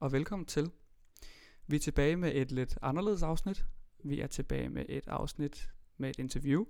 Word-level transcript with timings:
og 0.00 0.12
velkommen 0.12 0.46
til. 0.46 0.70
Vi 1.66 1.76
er 1.76 1.80
tilbage 1.80 2.16
med 2.16 2.34
et 2.34 2.52
lidt 2.52 2.78
anderledes 2.82 3.22
afsnit. 3.22 3.66
Vi 4.04 4.20
er 4.20 4.26
tilbage 4.26 4.68
med 4.68 4.84
et 4.88 5.08
afsnit 5.08 5.70
med 5.96 6.10
et 6.10 6.18
interview, 6.18 6.64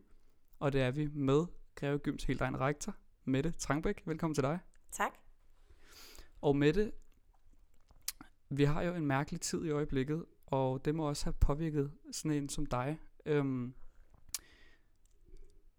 og 0.58 0.72
det 0.72 0.80
er 0.80 0.90
vi 0.90 1.06
med 1.06 1.46
Greve 1.74 1.98
Gyms 1.98 2.24
helt 2.24 2.40
egen 2.40 2.60
rektor, 2.60 2.96
Mette 3.24 3.50
Trangbæk. 3.50 4.02
Velkommen 4.06 4.34
til 4.34 4.42
dig. 4.42 4.58
Tak. 4.92 5.12
Og 6.40 6.56
Mette, 6.56 6.92
vi 8.48 8.64
har 8.64 8.82
jo 8.82 8.94
en 8.94 9.06
mærkelig 9.06 9.40
tid 9.40 9.64
i 9.64 9.70
øjeblikket, 9.70 10.24
og 10.46 10.84
det 10.84 10.94
må 10.94 11.08
også 11.08 11.24
have 11.24 11.34
påvirket 11.40 11.92
sådan 12.12 12.42
en 12.42 12.48
som 12.48 12.66
dig. 12.66 12.98
Øhm, 13.26 13.74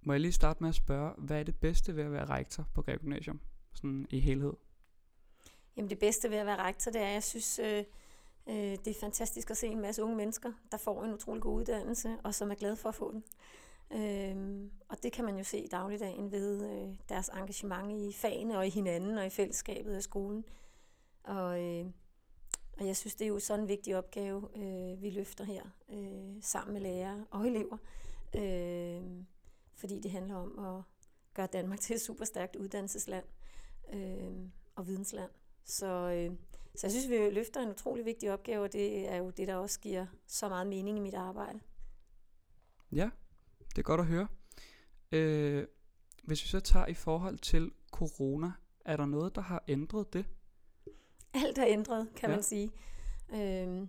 må 0.01 0.13
jeg 0.13 0.21
lige 0.21 0.31
starte 0.31 0.63
med 0.63 0.69
at 0.69 0.75
spørge, 0.75 1.13
hvad 1.17 1.39
er 1.39 1.43
det 1.43 1.55
bedste 1.55 1.95
ved 1.95 2.03
at 2.03 2.11
være 2.11 2.25
rektor 2.25 2.67
på 2.73 2.81
Greve 2.81 2.97
Gymnasium, 2.97 3.39
sådan 3.73 4.07
i 4.09 4.19
helhed? 4.19 4.53
Jamen 5.77 5.89
det 5.89 5.99
bedste 5.99 6.29
ved 6.29 6.37
at 6.37 6.45
være 6.45 6.63
rektor, 6.63 6.91
det 6.91 7.01
er, 7.01 7.07
at 7.07 7.13
jeg 7.13 7.23
synes, 7.23 7.59
øh, 7.59 7.83
øh, 8.47 8.55
det 8.55 8.87
er 8.87 8.99
fantastisk 8.99 9.49
at 9.49 9.57
se 9.57 9.67
en 9.67 9.81
masse 9.81 10.03
unge 10.03 10.15
mennesker, 10.15 10.51
der 10.71 10.77
får 10.77 11.03
en 11.03 11.13
utrolig 11.13 11.43
god 11.43 11.55
uddannelse, 11.55 12.17
og 12.23 12.35
som 12.35 12.51
er 12.51 12.55
glade 12.55 12.75
for 12.75 12.89
at 12.89 12.95
få 12.95 13.11
den. 13.11 13.23
Øh, 13.91 14.69
og 14.89 15.03
det 15.03 15.11
kan 15.11 15.25
man 15.25 15.37
jo 15.37 15.43
se 15.43 15.59
i 15.59 15.67
dagligdagen 15.67 16.31
ved 16.31 16.71
øh, 16.71 16.95
deres 17.09 17.29
engagement 17.29 17.91
i 17.91 18.13
fagene 18.13 18.57
og 18.57 18.67
i 18.67 18.69
hinanden 18.69 19.17
og 19.17 19.25
i 19.25 19.29
fællesskabet 19.29 19.93
af 19.95 20.03
skolen. 20.03 20.45
Og, 21.23 21.63
øh, 21.63 21.85
og 22.77 22.87
jeg 22.87 22.97
synes, 22.97 23.15
det 23.15 23.25
er 23.25 23.29
jo 23.29 23.39
sådan 23.39 23.63
en 23.63 23.69
vigtig 23.69 23.97
opgave, 23.97 24.49
øh, 24.55 25.01
vi 25.01 25.09
løfter 25.09 25.43
her 25.43 25.63
øh, 25.89 26.41
sammen 26.41 26.73
med 26.73 26.81
lærere 26.81 27.25
og 27.31 27.47
elever. 27.47 27.77
Øh, 28.35 29.01
fordi 29.73 29.99
det 29.99 30.11
handler 30.11 30.35
om 30.35 30.65
at 30.65 30.83
gøre 31.33 31.47
Danmark 31.47 31.79
til 31.79 31.95
et 31.95 32.01
super 32.01 32.25
stærkt 32.25 32.55
uddannelsesland 32.55 33.25
øh, 33.93 34.49
og 34.75 34.87
vidensland. 34.87 35.31
Så, 35.67 35.85
øh, 35.85 36.37
så 36.75 36.87
jeg 36.87 36.91
synes, 36.91 37.09
vi 37.09 37.29
løfter 37.29 37.61
en 37.61 37.69
utrolig 37.69 38.05
vigtig 38.05 38.33
opgave, 38.33 38.63
og 38.63 38.73
det 38.73 39.09
er 39.09 39.17
jo 39.17 39.29
det, 39.29 39.47
der 39.47 39.55
også 39.55 39.79
giver 39.79 40.05
så 40.27 40.49
meget 40.49 40.67
mening 40.67 40.97
i 40.97 41.01
mit 41.01 41.13
arbejde. 41.13 41.59
Ja, 42.91 43.09
det 43.69 43.77
er 43.77 43.81
godt 43.81 44.01
at 44.01 44.07
høre. 44.07 44.27
Øh, 45.11 45.67
hvis 46.23 46.43
vi 46.43 46.47
så 46.47 46.59
tager 46.59 46.85
i 46.85 46.93
forhold 46.93 47.37
til 47.37 47.71
corona, 47.91 48.51
er 48.85 48.97
der 48.97 49.05
noget, 49.05 49.35
der 49.35 49.41
har 49.41 49.63
ændret 49.67 50.13
det? 50.13 50.25
Alt 51.33 51.57
er 51.57 51.65
ændret, 51.67 52.07
kan 52.15 52.29
ja. 52.29 52.35
man 52.35 52.43
sige. 52.43 52.71
Øh, 53.33 53.87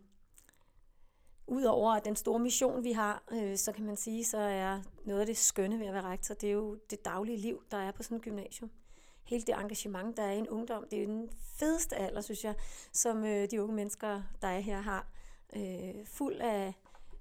Udover 1.46 1.98
den 1.98 2.16
store 2.16 2.38
mission, 2.38 2.84
vi 2.84 2.92
har, 2.92 3.22
øh, 3.32 3.56
så 3.56 3.72
kan 3.72 3.84
man 3.84 3.96
sige, 3.96 4.24
så 4.24 4.38
er 4.38 4.82
noget 5.04 5.20
af 5.20 5.26
det 5.26 5.36
skønne 5.36 5.78
ved 5.78 5.86
at 5.86 5.94
være 5.94 6.02
rektor, 6.02 6.34
det 6.34 6.48
er 6.48 6.52
jo 6.52 6.78
det 6.90 7.04
daglige 7.04 7.38
liv, 7.38 7.62
der 7.70 7.76
er 7.76 7.92
på 7.92 8.02
sådan 8.02 8.16
et 8.16 8.22
gymnasium. 8.22 8.70
Hele 9.28 9.42
det 9.42 9.54
engagement, 9.54 10.16
der 10.16 10.22
er 10.22 10.32
i 10.32 10.38
en 10.38 10.48
ungdom, 10.48 10.84
det 10.90 11.02
er 11.02 11.06
den 11.06 11.30
fedeste 11.58 11.96
alder, 11.96 12.20
synes 12.20 12.44
jeg, 12.44 12.54
som 12.92 13.24
øh, 13.24 13.50
de 13.50 13.62
unge 13.62 13.74
mennesker, 13.74 14.22
der 14.42 14.48
er 14.48 14.60
her, 14.60 14.80
har. 14.80 15.06
Øh, 15.56 16.06
fuld 16.06 16.40
af 16.40 16.74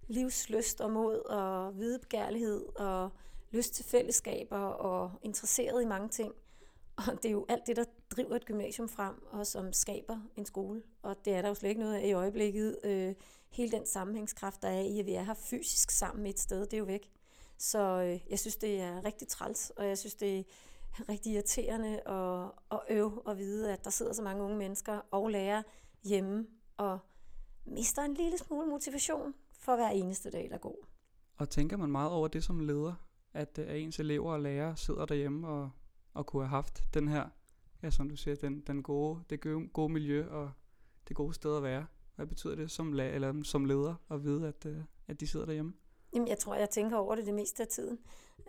livslyst 0.08 0.82
og 0.82 0.92
mod 0.92 1.20
og 1.20 1.78
videbegærlighed 1.78 2.66
og 2.76 3.10
lyst 3.52 3.74
til 3.74 3.86
fællesskaber 3.86 4.58
og 4.58 5.12
interesseret 5.22 5.82
i 5.84 5.86
mange 5.86 6.10
ting. 6.10 6.34
Og 6.98 7.24
det 7.24 7.26
er 7.26 7.32
jo 7.32 7.46
alt 7.50 7.68
det, 7.68 7.76
der 7.76 7.84
driver 8.10 8.36
et 8.36 8.46
gymnasium 8.46 8.90
frem, 8.90 9.26
og 9.32 9.48
som 9.48 9.74
skaber 9.74 10.20
en 10.36 10.46
skole. 10.46 10.82
Og 11.02 11.16
det 11.26 11.34
er 11.34 11.42
der 11.42 11.50
jo 11.50 11.56
slet 11.56 11.70
ikke 11.70 11.82
noget 11.82 11.96
af 11.96 12.08
i 12.08 12.14
øjeblikket. 12.14 12.78
Øh, 12.84 13.16
hele 13.50 13.72
den 13.72 13.86
sammenhængskraft, 13.86 14.62
der 14.62 14.70
er 14.70 14.82
i, 14.82 15.00
at 15.00 15.06
vi 15.06 15.14
er 15.14 15.24
her 15.24 15.34
fysisk 15.34 15.92
sammen 15.92 16.26
et 16.26 16.40
sted, 16.40 16.62
det 16.62 16.74
er 16.74 16.78
jo 16.78 16.86
væk. 16.86 17.12
Så 17.58 17.80
øh, 17.80 18.20
jeg 18.30 18.40
synes, 18.40 18.56
det 18.56 18.82
er 18.82 19.06
rigtig 19.06 19.28
træls, 19.28 19.70
og 19.70 19.88
jeg 19.88 19.98
synes, 19.98 20.16
det 20.16 20.40
er 20.40 20.44
rigtig 21.10 21.34
irriterende 21.34 22.10
at, 22.10 22.52
at 22.72 22.80
øve 22.90 23.28
og 23.28 23.38
vide, 23.38 23.74
at 23.74 23.84
der 23.84 23.90
sidder 23.90 24.14
så 24.14 24.22
mange 24.22 24.44
unge 24.44 24.58
mennesker 24.58 25.00
og 25.12 25.30
lærer 25.30 25.64
hjemme 26.04 26.48
og 26.78 27.00
mister 27.66 28.02
en 28.02 28.14
lille 28.14 28.38
smule 28.38 28.68
motivation 28.68 29.34
for 29.60 29.76
hver 29.76 29.90
eneste 29.90 30.32
dag, 30.32 30.50
der 30.52 30.58
går. 30.58 30.88
Og 31.38 31.50
tænker 31.50 31.78
man 31.78 31.92
meget 31.92 32.12
over 32.12 32.28
det 32.28 32.44
som 32.44 32.60
leder, 32.60 32.94
at, 33.34 33.60
at 33.60 33.78
ens 33.78 34.00
elever 34.00 34.34
og 34.34 34.40
lærere 34.40 34.78
sidder 34.78 35.06
derhjemme 35.06 35.48
og, 35.48 35.70
og 36.14 36.26
kunne 36.26 36.44
have 36.44 36.50
haft 36.50 36.84
den 36.94 37.08
her, 37.08 37.30
ja, 37.84 37.90
som 37.90 38.10
du 38.10 38.16
siger, 38.16 38.36
den, 38.36 38.62
den 38.62 38.84
gode, 38.84 39.20
det 39.30 39.42
gode, 39.42 39.68
gode 39.68 39.94
miljø 39.94 40.30
og 40.30 40.52
det 41.08 41.16
gode 41.16 41.34
sted 41.34 41.58
at 41.58 41.64
være? 41.64 41.86
Hvad 42.16 42.26
betyder 42.26 42.56
det 42.56 42.72
som, 42.72 42.94
la- 42.94 43.02
eller 43.02 43.44
som 43.44 43.66
leder 43.66 43.96
at 44.12 44.24
vide, 44.24 44.48
at, 44.48 44.66
øh, 44.66 44.78
at 45.08 45.20
de 45.20 45.28
sidder 45.28 45.46
derhjemme? 45.46 45.74
Jamen, 46.14 46.28
jeg 46.28 46.38
tror, 46.38 46.56
jeg 46.56 46.70
tænker 46.70 46.98
over 46.98 47.16
det 47.16 47.26
det 47.26 47.34
meste 47.34 47.64
af 47.64 47.68
tiden. 47.68 48.00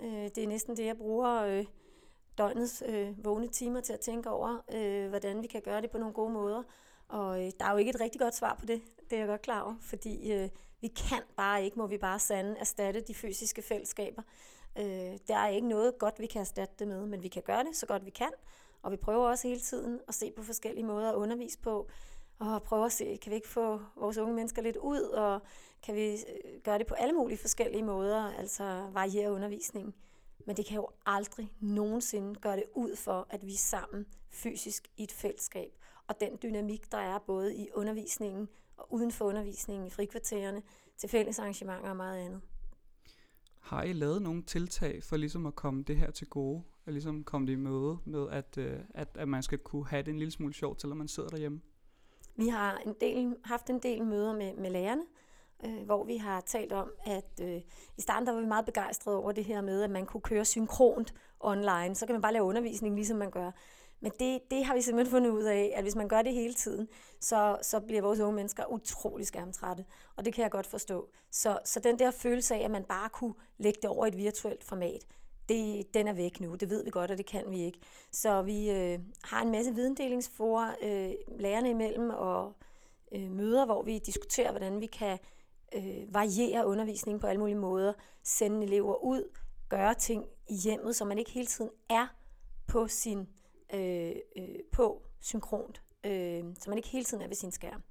Øh, 0.03 0.09
det 0.34 0.39
er 0.39 0.49
næsten 0.49 0.77
det, 0.77 0.84
jeg 0.84 0.97
bruger 0.97 1.43
øh, 1.43 1.65
døgnets 2.38 2.82
øh, 2.87 3.25
vågne 3.25 3.49
timer 3.49 3.81
til 3.81 3.93
at 3.93 4.00
tænke 4.00 4.31
over, 4.31 4.65
øh, 4.75 5.09
hvordan 5.09 5.43
vi 5.43 5.47
kan 5.47 5.62
gøre 5.62 5.82
det 5.82 5.91
på 5.91 5.99
nogle 5.99 6.15
gode 6.15 6.32
måder. 6.32 6.62
Og 7.09 7.47
øh, 7.47 7.53
der 7.60 7.65
er 7.65 7.72
jo 7.72 7.76
ikke 7.76 7.91
et 7.91 8.00
rigtig 8.00 8.21
godt 8.21 8.34
svar 8.34 8.54
på 8.60 8.66
det, 8.66 8.82
det 9.10 9.16
er 9.16 9.21
jeg 9.21 9.28
godt 9.28 9.43
klar 9.43 9.60
over, 9.60 9.75
fordi 9.81 10.32
øh, 10.32 10.49
vi 10.81 10.88
kan 10.88 11.22
bare 11.37 11.65
ikke, 11.65 11.78
må 11.78 11.87
vi 11.87 11.99
bare 11.99 12.19
sande, 12.19 12.56
erstatte 12.59 13.00
de 13.00 13.15
fysiske 13.15 13.62
fællesskaber. 13.62 14.22
Øh, 14.78 15.19
der 15.28 15.37
er 15.37 15.49
ikke 15.49 15.69
noget 15.69 15.99
godt, 15.99 16.21
vi 16.21 16.26
kan 16.26 16.41
erstatte 16.41 16.75
det 16.78 16.88
med, 16.88 17.06
men 17.06 17.22
vi 17.22 17.28
kan 17.28 17.43
gøre 17.43 17.65
det 17.65 17.76
så 17.76 17.87
godt 17.87 18.04
vi 18.04 18.10
kan, 18.10 18.31
og 18.82 18.93
vi 18.93 18.97
prøver 18.97 19.28
også 19.28 19.49
hele 19.49 19.60
tiden 19.60 20.00
at 20.09 20.15
se 20.15 20.32
på 20.37 20.43
forskellige 20.43 20.84
måder 20.84 21.10
at 21.10 21.15
undervise 21.15 21.59
på, 21.59 21.88
og 22.38 22.62
prøve 22.62 22.84
at 22.84 22.93
se, 22.93 23.19
kan 23.22 23.31
vi 23.31 23.37
ikke 23.37 23.49
få 23.49 23.81
vores 23.97 24.19
unge 24.19 24.34
mennesker 24.34 24.62
lidt 24.62 24.76
ud, 24.76 25.00
og 25.00 25.41
kan 25.82 25.94
vi 25.94 26.12
øh, 26.12 26.60
gøre 26.65 26.78
det 26.78 26.87
på 26.87 26.94
alle 26.94 27.15
mulige 27.15 27.38
forskellige 27.38 27.82
måder, 27.82 28.32
altså 28.38 28.88
variere 28.93 29.32
undervisningen. 29.32 29.94
Men 30.49 30.57
det 30.57 30.67
kan 30.67 30.77
jo 30.77 30.89
aldrig 31.07 31.53
nogensinde 31.61 32.35
gøre 32.35 32.57
det 32.57 32.65
ud 32.75 32.97
for, 32.97 33.27
at 33.31 33.47
vi 33.47 33.53
er 33.53 33.59
sammen 33.59 34.07
fysisk 34.31 34.89
i 34.97 35.03
et 35.03 35.13
fællesskab. 35.13 35.73
Og 36.07 36.21
den 36.21 36.39
dynamik, 36.43 36.93
der 36.93 36.99
er 36.99 37.19
både 37.19 37.57
i 37.57 37.69
undervisningen 37.75 38.49
og 38.77 38.93
uden 38.93 39.13
for 39.13 39.25
undervisningen 39.25 39.87
i 39.87 39.91
frikvartererne, 39.91 40.63
til 40.97 41.09
fælles 41.09 41.39
arrangementer 41.39 41.91
og 41.91 41.97
meget 41.97 42.19
andet. 42.19 42.41
Har 43.61 43.83
I 43.83 43.93
lavet 43.93 44.23
nogle 44.23 44.43
tiltag 44.43 45.03
for 45.03 45.17
ligesom 45.17 45.47
at 45.47 45.55
komme 45.55 45.83
det 45.83 45.97
her 45.97 46.11
til 46.11 46.27
gode? 46.27 46.63
At 46.87 46.93
ligesom 46.93 47.25
komme 47.25 47.47
det 47.47 47.53
i 47.53 47.57
møde 47.57 47.99
med, 48.05 48.29
at, 48.31 48.59
øh, 48.59 48.81
at, 48.91 49.09
at 49.15 49.29
man 49.29 49.43
skal 49.43 49.59
kunne 49.59 49.87
have 49.87 50.03
det 50.03 50.11
en 50.11 50.19
lille 50.19 50.33
smule 50.33 50.55
sjovt, 50.55 50.81
selvom 50.81 50.99
man 50.99 51.09
sidder 51.09 51.29
derhjemme? 51.29 51.61
Vi 52.37 52.49
har 52.49 52.77
en 52.87 52.95
del, 53.01 53.37
haft 53.45 53.71
en 53.71 53.79
del 53.79 54.05
møder 54.05 54.37
med, 54.37 54.55
med 54.55 54.71
lærerne, 54.71 55.03
øh, 55.65 55.83
hvor 55.85 56.05
vi 56.05 56.17
har 56.17 56.41
talt 56.41 56.73
om, 56.73 56.91
at 57.07 57.41
øh, 57.43 57.61
i 57.97 58.01
starten 58.01 58.27
der 58.27 58.33
var 58.33 58.41
vi 58.41 58.47
meget 58.47 58.65
begejstrede 58.65 59.17
over 59.17 59.33
det 59.33 59.45
her 59.45 59.61
med, 59.61 59.83
at 59.83 59.91
man 59.91 60.07
kunne 60.07 60.21
køre 60.21 60.45
synkront 60.45 61.15
online. 61.41 61.95
Så 61.95 62.07
kan 62.07 62.15
man 62.15 62.23
bare 62.23 62.33
lave 62.33 62.45
undervisning, 62.45 62.95
ligesom 62.95 63.17
man 63.17 63.31
gør. 63.31 63.51
Men 64.01 64.13
det, 64.19 64.41
det 64.51 64.65
har 64.65 64.75
vi 64.75 64.83
simpelthen 64.83 65.11
fundet 65.11 65.31
ud 65.31 65.43
af, 65.43 65.73
at 65.77 65.83
hvis 65.83 65.97
man 65.97 66.09
gør 66.09 66.23
det 66.23 66.33
hele 66.33 66.55
tiden, 66.55 66.89
så, 67.21 67.59
så 67.63 67.81
bliver 67.81 68.03
vores 68.03 68.21
unge 68.21 68.35
mennesker 68.35 68.73
utrolig 68.73 69.27
skærmtrætte. 69.27 69.85
Og 70.17 70.25
det 70.25 70.35
kan 70.35 70.43
jeg 70.43 70.51
godt 70.51 70.67
forstå. 70.67 71.09
Så, 71.31 71.59
så 71.65 71.81
den 71.81 71.99
der 71.99 72.11
følelse 72.11 72.55
af, 72.55 72.65
at 72.65 72.71
man 72.71 72.85
bare 72.85 73.09
kunne 73.09 73.35
lægge 73.59 73.79
det 73.83 73.91
over 73.91 74.05
i 74.07 74.09
et 74.09 74.17
virtuelt 74.17 74.65
format, 74.65 75.07
det, 75.49 75.95
den 75.95 76.09
er 76.09 76.13
væk 76.13 76.41
nu. 76.41 76.55
Det 76.55 76.71
ved 76.71 76.85
vi 76.85 76.91
godt, 76.91 77.11
og 77.11 77.19
det 77.19 77.27
kan 77.27 77.45
vi 77.49 77.65
ikke. 77.65 77.79
Så 78.13 78.43
vi 78.43 78.71
øh, 78.71 78.99
har 79.25 79.43
en 79.43 79.51
masse 79.51 79.75
videndelingsforer 79.75 80.75
øh, 80.83 81.13
lærerne 81.39 81.71
imellem 81.71 82.11
og 82.11 82.53
øh, 83.13 83.31
møder, 83.31 83.65
hvor 83.65 83.83
vi 83.83 83.99
diskuterer, 83.99 84.51
hvordan 84.51 84.81
vi 84.81 84.87
kan 84.87 85.19
øh, 85.75 86.15
variere 86.15 86.67
undervisningen 86.67 87.21
på 87.21 87.27
alle 87.27 87.41
mulige 87.41 87.59
måder, 87.59 87.93
sende 88.23 88.67
elever 88.67 89.05
ud, 89.05 89.39
gøre 89.69 89.95
ting 89.95 90.25
i 90.49 90.55
hjemmet, 90.55 90.97
så 90.97 91.05
man 91.05 91.19
ikke 91.19 91.31
hele 91.31 91.47
tiden 91.47 91.71
er 91.89 92.06
på 92.67 92.89
sin 92.89 93.29
øh, 93.75 94.12
øh, 94.37 94.49
på 94.73 95.03
synkront, 95.21 95.83
øh, 96.05 96.45
så 96.61 96.71
man 96.71 96.77
ikke 96.77 96.89
hele 96.89 97.05
tiden 97.05 97.23
er 97.23 97.29
ved 97.29 97.37
sin 97.37 97.53
skærm. 97.53 97.83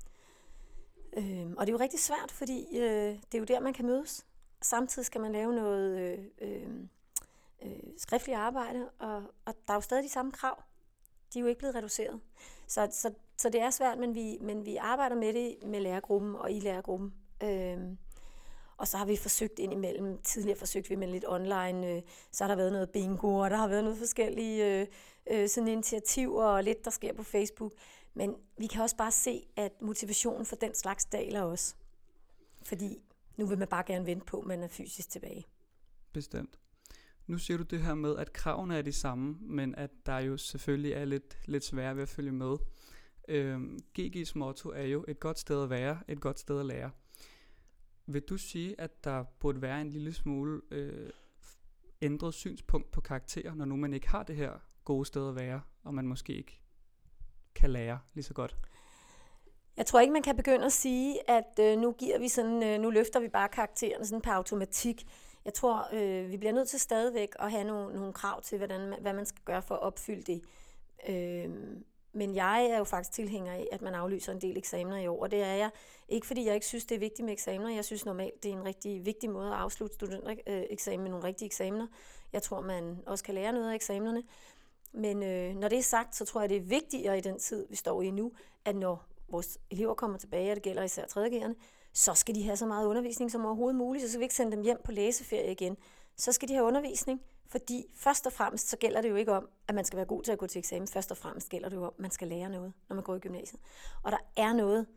Øh, 1.17 1.47
og 1.57 1.67
det 1.67 1.73
er 1.73 1.77
jo 1.77 1.79
rigtig 1.79 1.99
svært, 1.99 2.31
fordi 2.31 2.77
øh, 2.77 3.15
det 3.15 3.35
er 3.35 3.39
jo 3.39 3.45
der, 3.45 3.59
man 3.59 3.73
kan 3.73 3.85
mødes. 3.85 4.25
Samtidig 4.61 5.05
skal 5.05 5.21
man 5.21 5.31
lave 5.31 5.55
noget 5.55 5.99
øh, 5.99 6.25
øh, 6.41 6.69
øh, 7.61 7.79
skriftligt 7.97 8.37
arbejde, 8.37 8.89
og, 8.99 9.23
og 9.45 9.53
der 9.67 9.73
er 9.73 9.77
jo 9.77 9.81
stadig 9.81 10.03
de 10.03 10.09
samme 10.09 10.31
krav. 10.31 10.63
De 11.33 11.39
er 11.39 11.41
jo 11.41 11.47
ikke 11.47 11.59
blevet 11.59 11.75
reduceret. 11.75 12.19
Så, 12.67 12.87
så, 12.91 13.13
så 13.37 13.49
det 13.49 13.61
er 13.61 13.69
svært, 13.69 13.97
men 13.97 14.15
vi, 14.15 14.37
men 14.41 14.65
vi 14.65 14.75
arbejder 14.75 15.15
med 15.15 15.33
det 15.33 15.57
med 15.65 15.79
lærergruppen 15.79 16.35
og 16.35 16.51
i 16.51 16.59
lærergruppen. 16.59 17.13
Øhm, 17.43 17.97
og 18.77 18.87
så 18.87 18.97
har 18.97 19.05
vi 19.05 19.15
forsøgt 19.15 19.59
indimellem, 19.59 20.21
tidligere 20.21 20.57
forsøgte 20.57 20.89
vi 20.89 20.95
med 20.95 21.07
lidt 21.07 21.25
online, 21.27 21.87
øh, 21.91 22.01
så 22.31 22.43
har 22.43 22.47
der 22.47 22.55
været 22.55 22.71
noget 22.71 22.89
bingo, 22.89 23.35
og 23.35 23.49
der 23.49 23.57
har 23.57 23.67
været 23.67 23.83
noget 23.83 23.97
forskellige 23.97 24.81
øh, 24.81 24.87
øh, 25.31 25.49
sådan 25.49 25.67
initiativer 25.67 26.43
og 26.43 26.63
lidt, 26.63 26.85
der 26.85 26.91
sker 26.91 27.13
på 27.13 27.23
Facebook. 27.23 27.73
Men 28.13 28.35
vi 28.57 28.67
kan 28.67 28.81
også 28.81 28.97
bare 28.97 29.11
se, 29.11 29.47
at 29.55 29.81
motivationen 29.81 30.45
for 30.45 30.55
den 30.55 30.75
slags 30.75 31.05
daler 31.05 31.41
også. 31.41 31.75
Fordi 32.63 32.97
nu 33.37 33.45
vil 33.45 33.57
man 33.57 33.67
bare 33.67 33.83
gerne 33.87 34.05
vente 34.05 34.25
på, 34.25 34.39
at 34.39 34.47
man 34.47 34.63
er 34.63 34.67
fysisk 34.67 35.09
tilbage. 35.09 35.45
Bestemt. 36.13 36.59
Nu 37.27 37.37
siger 37.37 37.57
du 37.57 37.63
det 37.63 37.81
her 37.81 37.93
med, 37.93 38.17
at 38.17 38.33
kravene 38.33 38.77
er 38.77 38.81
de 38.81 38.93
samme, 38.93 39.37
men 39.41 39.75
at 39.75 39.91
der 40.05 40.19
jo 40.19 40.37
selvfølgelig 40.37 40.93
er 40.93 41.05
lidt, 41.05 41.37
lidt 41.45 41.63
svære 41.63 41.95
ved 41.95 42.03
at 42.03 42.09
følge 42.09 42.31
med. 42.31 42.57
Øhm, 43.27 43.79
GG's 43.99 44.31
motto 44.35 44.69
er 44.69 44.83
jo 44.83 45.05
et 45.07 45.19
godt 45.19 45.39
sted 45.39 45.63
at 45.63 45.69
være, 45.69 45.99
et 46.07 46.21
godt 46.21 46.39
sted 46.39 46.59
at 46.59 46.65
lære. 46.65 46.91
Vil 48.07 48.21
du 48.21 48.37
sige, 48.37 48.81
at 48.81 49.03
der 49.03 49.23
burde 49.39 49.61
være 49.61 49.81
en 49.81 49.89
lille 49.89 50.13
smule 50.13 50.61
øh, 50.71 51.09
ændret 52.01 52.33
synspunkt 52.33 52.91
på 52.91 53.01
karakterer, 53.01 53.53
når 53.53 53.65
nu 53.65 53.75
man 53.75 53.93
ikke 53.93 54.09
har 54.09 54.23
det 54.23 54.35
her 54.35 54.53
gode 54.85 55.05
sted 55.05 55.29
at 55.29 55.35
være, 55.35 55.61
og 55.83 55.93
man 55.93 56.07
måske 56.07 56.33
ikke 56.33 56.59
kan 57.55 57.69
lære 57.69 57.99
lige 58.13 58.23
så 58.23 58.33
godt? 58.33 58.57
Jeg 59.77 59.85
tror 59.85 59.99
ikke, 59.99 60.13
man 60.13 60.23
kan 60.23 60.35
begynde 60.35 60.65
at 60.65 60.71
sige, 60.71 61.29
at 61.29 61.59
øh, 61.59 61.77
nu 61.77 61.91
giver 61.91 62.19
vi 62.19 62.27
sådan, 62.27 62.63
øh, 62.63 62.81
nu 62.81 62.89
løfter 62.89 63.19
vi 63.19 63.27
bare 63.27 63.49
karaktererne 63.49 64.05
sådan 64.05 64.21
på 64.21 64.29
automatik. 64.29 65.05
Jeg 65.45 65.53
tror, 65.53 65.87
øh, 65.93 66.31
vi 66.31 66.37
bliver 66.37 66.53
nødt 66.53 66.69
til 66.69 66.79
stadigvæk 66.79 67.29
at 67.39 67.51
have 67.51 67.63
nogle, 67.63 67.95
nogle 67.95 68.13
krav 68.13 68.41
til, 68.41 68.57
hvordan, 68.57 68.93
hvad 69.01 69.13
man 69.13 69.25
skal 69.25 69.41
gøre 69.45 69.61
for 69.61 69.75
at 69.75 69.81
opfylde 69.81 70.33
det. 70.33 70.41
Øh, 71.09 71.77
men 72.17 72.35
jeg 72.35 72.65
er 72.65 72.77
jo 72.77 72.83
faktisk 72.83 73.11
tilhænger 73.11 73.53
af, 73.53 73.67
at 73.71 73.81
man 73.81 73.95
aflyser 73.95 74.31
en 74.31 74.41
del 74.41 74.57
eksamener 74.57 74.97
i 74.97 75.07
år, 75.07 75.23
og 75.23 75.31
det 75.31 75.41
er 75.41 75.53
jeg 75.53 75.69
ikke, 76.09 76.27
fordi 76.27 76.45
jeg 76.45 76.53
ikke 76.53 76.65
synes, 76.65 76.85
det 76.85 76.95
er 76.95 76.99
vigtigt 76.99 77.25
med 77.25 77.33
eksamener. 77.33 77.69
Jeg 77.69 77.85
synes 77.85 78.05
normalt, 78.05 78.43
det 78.43 78.51
er 78.51 78.55
en 78.55 78.65
rigtig 78.65 79.05
vigtig 79.05 79.29
måde 79.29 79.47
at 79.47 79.53
afslutte 79.53 79.95
studentereksamen 79.95 80.99
øh, 80.99 81.03
med 81.03 81.11
nogle 81.11 81.27
rigtige 81.27 81.45
eksamener. 81.45 81.87
Jeg 82.33 82.41
tror, 82.41 82.61
man 82.61 82.97
også 83.05 83.23
kan 83.23 83.33
lære 83.33 83.53
noget 83.53 83.69
af 83.69 83.75
eksamenerne. 83.75 84.23
Men 84.91 85.23
øh, 85.23 85.55
når 85.55 85.67
det 85.67 85.77
er 85.77 85.83
sagt, 85.83 86.15
så 86.15 86.25
tror 86.25 86.41
jeg, 86.41 86.49
det 86.49 86.57
er 86.57 86.61
vigtigere 86.61 87.17
i 87.17 87.21
den 87.21 87.39
tid, 87.39 87.67
vi 87.69 87.75
står 87.75 88.01
i 88.01 88.11
nu, 88.11 88.31
at 88.65 88.75
når 88.75 89.05
vores 89.29 89.57
elever 89.71 89.93
kommer 89.93 90.17
tilbage, 90.17 90.51
og 90.51 90.55
det 90.55 90.63
gælder 90.63 90.83
især 90.83 91.05
3. 91.05 91.55
så 91.93 92.13
skal 92.13 92.35
de 92.35 92.43
have 92.43 92.57
så 92.57 92.65
meget 92.65 92.85
undervisning 92.85 93.31
som 93.31 93.45
overhovedet 93.45 93.75
muligt, 93.75 94.03
så 94.03 94.09
skal 94.09 94.19
vi 94.19 94.25
ikke 94.25 94.35
sende 94.35 94.51
dem 94.51 94.61
hjem 94.61 94.77
på 94.83 94.91
læseferie 94.91 95.51
igen. 95.51 95.77
Så 96.15 96.31
skal 96.31 96.49
de 96.49 96.53
have 96.53 96.65
undervisning, 96.65 97.21
fordi 97.49 97.85
først 97.95 98.25
og 98.25 98.33
fremmest, 98.33 98.69
så 98.69 98.77
gælder 98.77 99.01
det 99.01 99.09
jo 99.09 99.15
ikke 99.15 99.31
om, 99.31 99.49
at 99.67 99.75
man 99.75 99.85
skal 99.85 99.97
være 99.97 100.05
god 100.05 100.23
til 100.23 100.31
at 100.31 100.37
gå 100.37 100.47
til 100.47 100.59
eksamen. 100.59 100.87
Først 100.87 101.11
og 101.11 101.17
fremmest 101.17 101.49
gælder 101.49 101.69
det 101.69 101.75
jo 101.75 101.83
om, 101.83 101.93
at 101.97 101.99
man 101.99 102.11
skal 102.11 102.27
lære 102.27 102.49
noget, 102.49 102.73
når 102.89 102.95
man 102.95 103.03
går 103.03 103.15
i 103.15 103.19
gymnasiet. 103.19 103.61
Og 104.03 104.11
der 104.11 104.17
er 104.37 104.53
noget, 104.53 104.87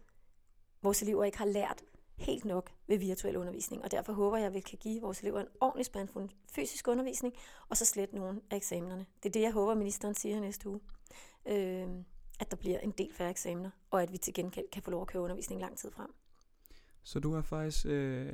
vores 0.83 1.03
elever 1.03 1.25
ikke 1.25 1.39
har 1.39 1.47
lært 1.47 1.83
helt 2.17 2.45
nok 2.45 2.71
ved 2.87 2.99
virtuel 2.99 3.37
undervisning, 3.37 3.85
og 3.85 3.91
derfor 3.91 4.13
håber 4.13 4.37
jeg, 4.37 4.47
at 4.47 4.55
vi 4.55 4.61
kan 4.61 4.79
give 4.79 5.01
vores 5.01 5.21
elever 5.21 5.41
en 5.41 5.47
ordentlig 5.61 5.87
spandfuld 5.87 6.31
fysisk 6.53 6.89
undervisning, 6.89 7.35
og 7.69 7.77
så 7.77 7.85
slet 7.85 8.13
nogle 8.13 8.41
af 8.51 8.57
eksamenerne. 8.57 9.07
Det 9.23 9.29
er 9.29 9.33
det, 9.33 9.41
jeg 9.41 9.53
håber, 9.53 9.75
ministeren 9.75 10.15
siger 10.15 10.41
næste 10.41 10.69
uge. 10.69 10.81
Øh, 11.47 11.89
at 12.41 12.51
der 12.51 12.57
bliver 12.57 12.79
en 12.79 12.91
del 12.91 13.15
færre 13.15 13.31
eksamener, 13.31 13.71
og 13.91 14.03
at 14.03 14.13
vi 14.13 14.19
til 14.19 14.35
gengæld 14.35 14.67
kan 14.73 14.83
få 14.83 14.91
lov 14.91 15.03
at 15.03 15.09
køre 15.09 15.23
undervisning 15.23 15.61
lang 15.61 15.79
tid 15.79 15.91
frem. 15.91 16.15
Så 17.03 17.21
du 17.21 17.35
er 17.35 17.43
faktisk 17.43 17.87
øh, 17.87 18.33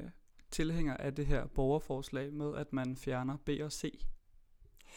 tilhænger 0.56 0.96
af 0.96 1.14
det 1.14 1.26
her 1.26 1.46
borgerforslag 1.46 2.32
med, 2.32 2.56
at 2.56 2.72
man 2.72 2.96
fjerner 2.96 3.36
B 3.36 3.48
og 3.62 3.72
C 3.72 4.06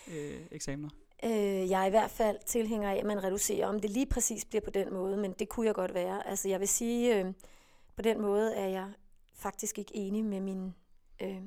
øh, 0.08 0.42
eksamener? 0.52 0.90
Øh, 1.24 1.70
jeg 1.70 1.82
er 1.82 1.86
i 1.86 1.90
hvert 1.90 2.12
fald 2.12 2.38
tilhænger 2.46 2.92
af, 2.92 2.96
at 2.96 3.06
man 3.06 3.24
reducerer, 3.24 3.68
om 3.68 3.80
det 3.80 3.90
lige 3.90 4.06
præcis 4.06 4.46
bliver 4.46 4.62
på 4.62 4.70
den 4.70 4.94
måde, 4.94 5.18
men 5.18 5.34
det 5.40 5.50
kunne 5.50 5.66
jeg 5.66 5.76
godt 5.76 5.94
være. 5.94 6.28
Altså 6.28 6.50
jeg 6.50 6.60
vil 6.60 6.68
sige, 6.68 7.20
øh, 7.20 7.34
på 7.96 8.02
den 8.02 8.22
måde 8.22 8.56
er 8.56 8.68
jeg 8.68 8.92
faktisk 9.34 9.80
ikke 9.80 9.96
enig 9.96 10.26
med 10.26 10.40
mine 10.40 10.74
øh, 11.22 11.42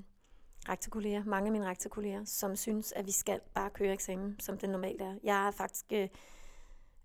rektorkolleger, 0.68 1.24
mange 1.24 1.46
af 1.46 1.52
mine 1.52 1.66
rektorkolleger, 1.66 2.24
som 2.24 2.56
synes, 2.56 2.92
at 2.92 3.06
vi 3.06 3.12
skal 3.12 3.40
bare 3.54 3.70
køre 3.70 3.92
eksamen, 3.92 4.36
som 4.40 4.58
det 4.58 4.70
normalt 4.70 5.02
er. 5.02 5.14
Jeg 5.22 5.46
er 5.46 5.50
faktisk 5.50 5.86
øh, 5.92 6.08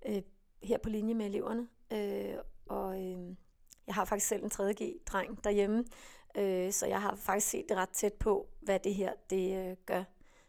øh, 0.06 0.22
her 0.64 0.78
på 0.78 0.90
linje 0.90 1.14
med 1.14 1.26
eleverne, 1.26 1.68
øh, 1.94 2.38
og 2.66 3.06
øh, 3.06 3.36
jeg 3.88 3.96
har 3.96 4.06
faktisk 4.06 4.28
selv 4.28 4.44
en 4.44 4.52
3G-dreng 4.54 5.44
derhjemme, 5.44 5.86
øh, 6.38 6.72
så 6.72 6.86
jeg 6.86 7.02
har 7.02 7.16
faktisk 7.16 7.50
set 7.50 7.66
det 7.70 7.78
ret 7.78 7.90
tæt 7.90 8.14
på, 8.14 8.48
hvad 8.62 8.80
det 8.80 8.96
her 8.96 9.14
det 9.30 9.70
øh, 9.70 9.76
gør 9.86 10.04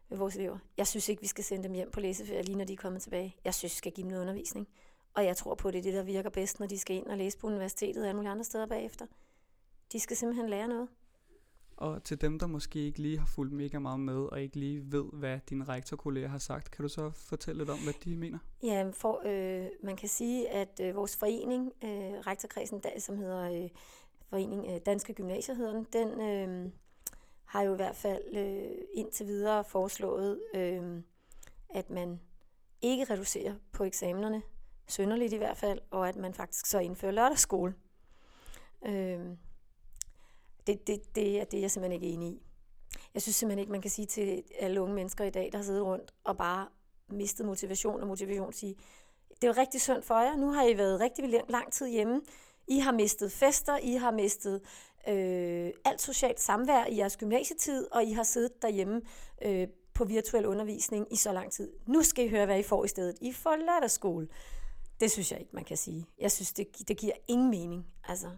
med 0.09 0.19
vores 0.19 0.37
elever. 0.37 0.59
Jeg 0.77 0.87
synes 0.87 1.09
ikke, 1.09 1.23
vi 1.23 1.29
skal 1.29 1.45
sende 1.45 1.65
dem 1.65 1.73
hjem 1.73 1.91
på 1.91 2.01
læseferie, 2.01 2.43
lige 2.43 2.59
når 2.59 2.65
de 2.65 2.73
er 2.73 2.77
kommet 2.77 3.03
tilbage. 3.03 3.37
Jeg 3.45 3.55
synes, 3.55 3.73
vi 3.73 3.77
skal 3.77 3.93
give 3.93 4.03
dem 4.03 4.11
noget 4.11 4.23
undervisning. 4.23 4.69
Og 5.15 5.25
jeg 5.25 5.37
tror 5.37 5.55
på, 5.55 5.71
det 5.71 5.79
er 5.79 5.83
det, 5.83 5.95
der 5.95 6.03
virker 6.03 6.31
bedst, 6.31 6.61
når 6.61 6.67
de 6.67 6.79
skal 6.79 6.97
ind 6.97 7.07
og 7.07 7.19
læse 7.19 7.39
på 7.39 7.47
universitetet 7.47 8.09
og 8.09 8.15
mulige 8.15 8.31
andre 8.31 8.45
steder 8.45 8.67
bagefter. 8.67 9.07
De 9.93 10.01
skal 10.01 10.17
simpelthen 10.17 10.49
lære 10.49 10.69
noget. 10.69 10.89
Og 11.77 12.05
til 12.05 12.21
dem, 12.21 12.39
der 12.39 12.47
måske 12.47 12.79
ikke 12.79 12.99
lige 12.99 13.19
har 13.19 13.27
fulgt 13.27 13.53
mega 13.53 13.79
meget 13.79 14.01
med, 14.01 14.17
og 14.17 14.41
ikke 14.41 14.57
lige 14.57 14.93
ved, 14.93 15.05
hvad 15.13 15.39
dine 15.51 15.65
rektorkolleger 15.65 16.29
har 16.29 16.39
sagt, 16.39 16.71
kan 16.71 16.83
du 16.83 16.89
så 16.89 17.11
fortælle 17.11 17.59
lidt 17.59 17.71
om, 17.71 17.79
hvad 17.79 17.95
de 18.05 18.17
mener? 18.17 18.39
Ja, 18.63 18.91
for, 18.93 19.23
øh, 19.27 19.67
man 19.83 19.97
kan 19.97 20.09
sige, 20.09 20.49
at 20.49 20.81
øh, 20.83 20.97
vores 20.97 21.17
forening, 21.17 21.73
øh, 21.85 21.91
rektorkredsen, 22.27 22.81
der, 22.83 23.01
som 23.01 23.17
hedder 23.17 23.63
øh, 23.63 23.71
Forening 24.31 24.67
øh, 24.71 24.81
Danske 24.87 25.15
Gymnasier, 25.15 25.55
hedder 25.55 25.73
den, 25.73 25.87
den 25.93 26.21
øh, 26.21 26.73
har 27.45 27.63
jo 27.63 27.73
i 27.73 27.77
hvert 27.77 27.97
fald 27.97 28.37
øh, 28.37 28.79
indtil 28.95 29.27
videre 29.27 29.65
foreslået, 29.65 30.41
øh, 30.55 31.03
at 31.69 31.91
man 31.91 32.21
ikke 32.83 33.05
reducerer 33.05 33.55
på 33.73 33.85
eksamenerne, 33.85 34.43
sønderligt 34.87 35.33
i 35.33 35.37
hvert 35.37 35.57
fald, 35.57 35.81
og 35.91 36.09
at 36.09 36.17
man 36.17 36.35
faktisk 36.35 36.67
så 36.67 36.79
indfører 36.79 37.13
lørdagsskole. 37.13 37.75
Øh, 38.87 39.27
det, 40.67 40.87
det, 40.87 41.15
det 41.15 41.41
er 41.41 41.45
det, 41.45 41.61
jeg 41.61 41.71
simpelthen 41.71 42.03
ikke 42.03 42.15
enig 42.15 42.29
i. 42.29 42.43
Jeg 43.15 43.23
synes 43.23 43.37
simpelthen 43.37 43.59
ikke, 43.59 43.73
man 43.73 43.83
kan 43.83 43.91
sige 43.91 44.07
til 44.07 44.43
alle 44.59 44.83
unge 44.83 44.95
mennesker 44.95 45.25
i 45.25 45.31
dag, 45.31 45.49
der 45.53 45.59
har 45.59 45.65
siddet 45.65 45.85
rundt 45.85 46.15
og 46.25 46.37
bare 46.37 46.69
mistet 47.09 47.47
motivation 47.47 48.01
og 48.01 48.07
motivation, 48.07 48.53
sige, 48.53 48.77
det 49.29 49.45
er 49.45 49.49
jo 49.49 49.61
rigtig 49.61 49.81
synd 49.81 50.03
for 50.03 50.15
jer. 50.15 50.37
Nu 50.37 50.53
har 50.53 50.65
I 50.65 50.77
været 50.77 51.01
rigtig 51.01 51.43
lang 51.49 51.73
tid 51.73 51.89
hjemme. 51.89 52.23
I 52.69 52.79
har 52.79 52.93
mistet 52.93 53.33
fester, 53.33 53.79
I 53.83 53.93
har 53.93 54.11
mistet 54.11 54.61
øh, 55.09 55.71
alt 55.85 56.01
socialt 56.01 56.41
samvær 56.41 56.87
i 56.87 56.97
jeres 56.97 57.17
gymnasietid, 57.17 57.87
og 57.93 58.05
I 58.05 58.13
har 58.13 58.23
siddet 58.23 58.63
derhjemme 58.63 59.01
øh, 59.45 59.69
på 59.95 60.05
virtuel 60.05 60.47
undervisning 60.47 61.13
i 61.13 61.17
så 61.17 61.33
lang 61.33 61.53
tid. 61.53 61.73
Nu 61.87 62.03
skal 62.03 62.25
I 62.25 62.29
høre, 62.29 62.47
hvad 62.47 62.59
I 62.59 62.63
får 62.63 62.85
i 62.85 62.89
stedet. 62.89 63.15
I 63.21 63.33
får 63.33 63.57
lørdagsskole. 63.57 64.29
Det 65.01 65.11
synes 65.11 65.33
jeg 65.33 65.41
ikke, 65.41 65.53
man 65.55 65.65
kan 65.65 65.77
sige. 65.77 66.07
Jeg 66.21 66.33
synes, 66.33 66.53
det, 66.53 66.89
det 66.89 66.99
giver 66.99 67.13
ingen 67.29 67.51
mening. 67.51 67.87
Altså, 68.05 68.29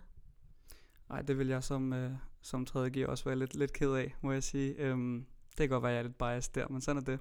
Nej, 1.11 1.23
det 1.23 1.39
vil 1.39 1.49
jeg 1.49 1.65
som, 1.65 1.93
øh, 1.93 2.13
som 2.43 2.67
3.G 2.71 3.09
også 3.09 3.25
være 3.25 3.37
lidt, 3.37 3.55
lidt 3.55 3.73
ked 3.73 3.93
af, 3.93 4.15
må 4.23 4.33
jeg 4.33 4.43
sige. 4.43 4.75
Øhm, 4.79 5.27
det 5.51 5.59
kan 5.59 5.69
godt 5.69 5.83
være, 5.83 5.93
at 5.93 5.97
jeg 5.97 5.99
er 5.99 6.07
lidt 6.09 6.19
biased 6.19 6.53
der, 6.55 6.69
men 6.69 6.81
sådan 6.81 7.03
er 7.03 7.05
det. 7.05 7.19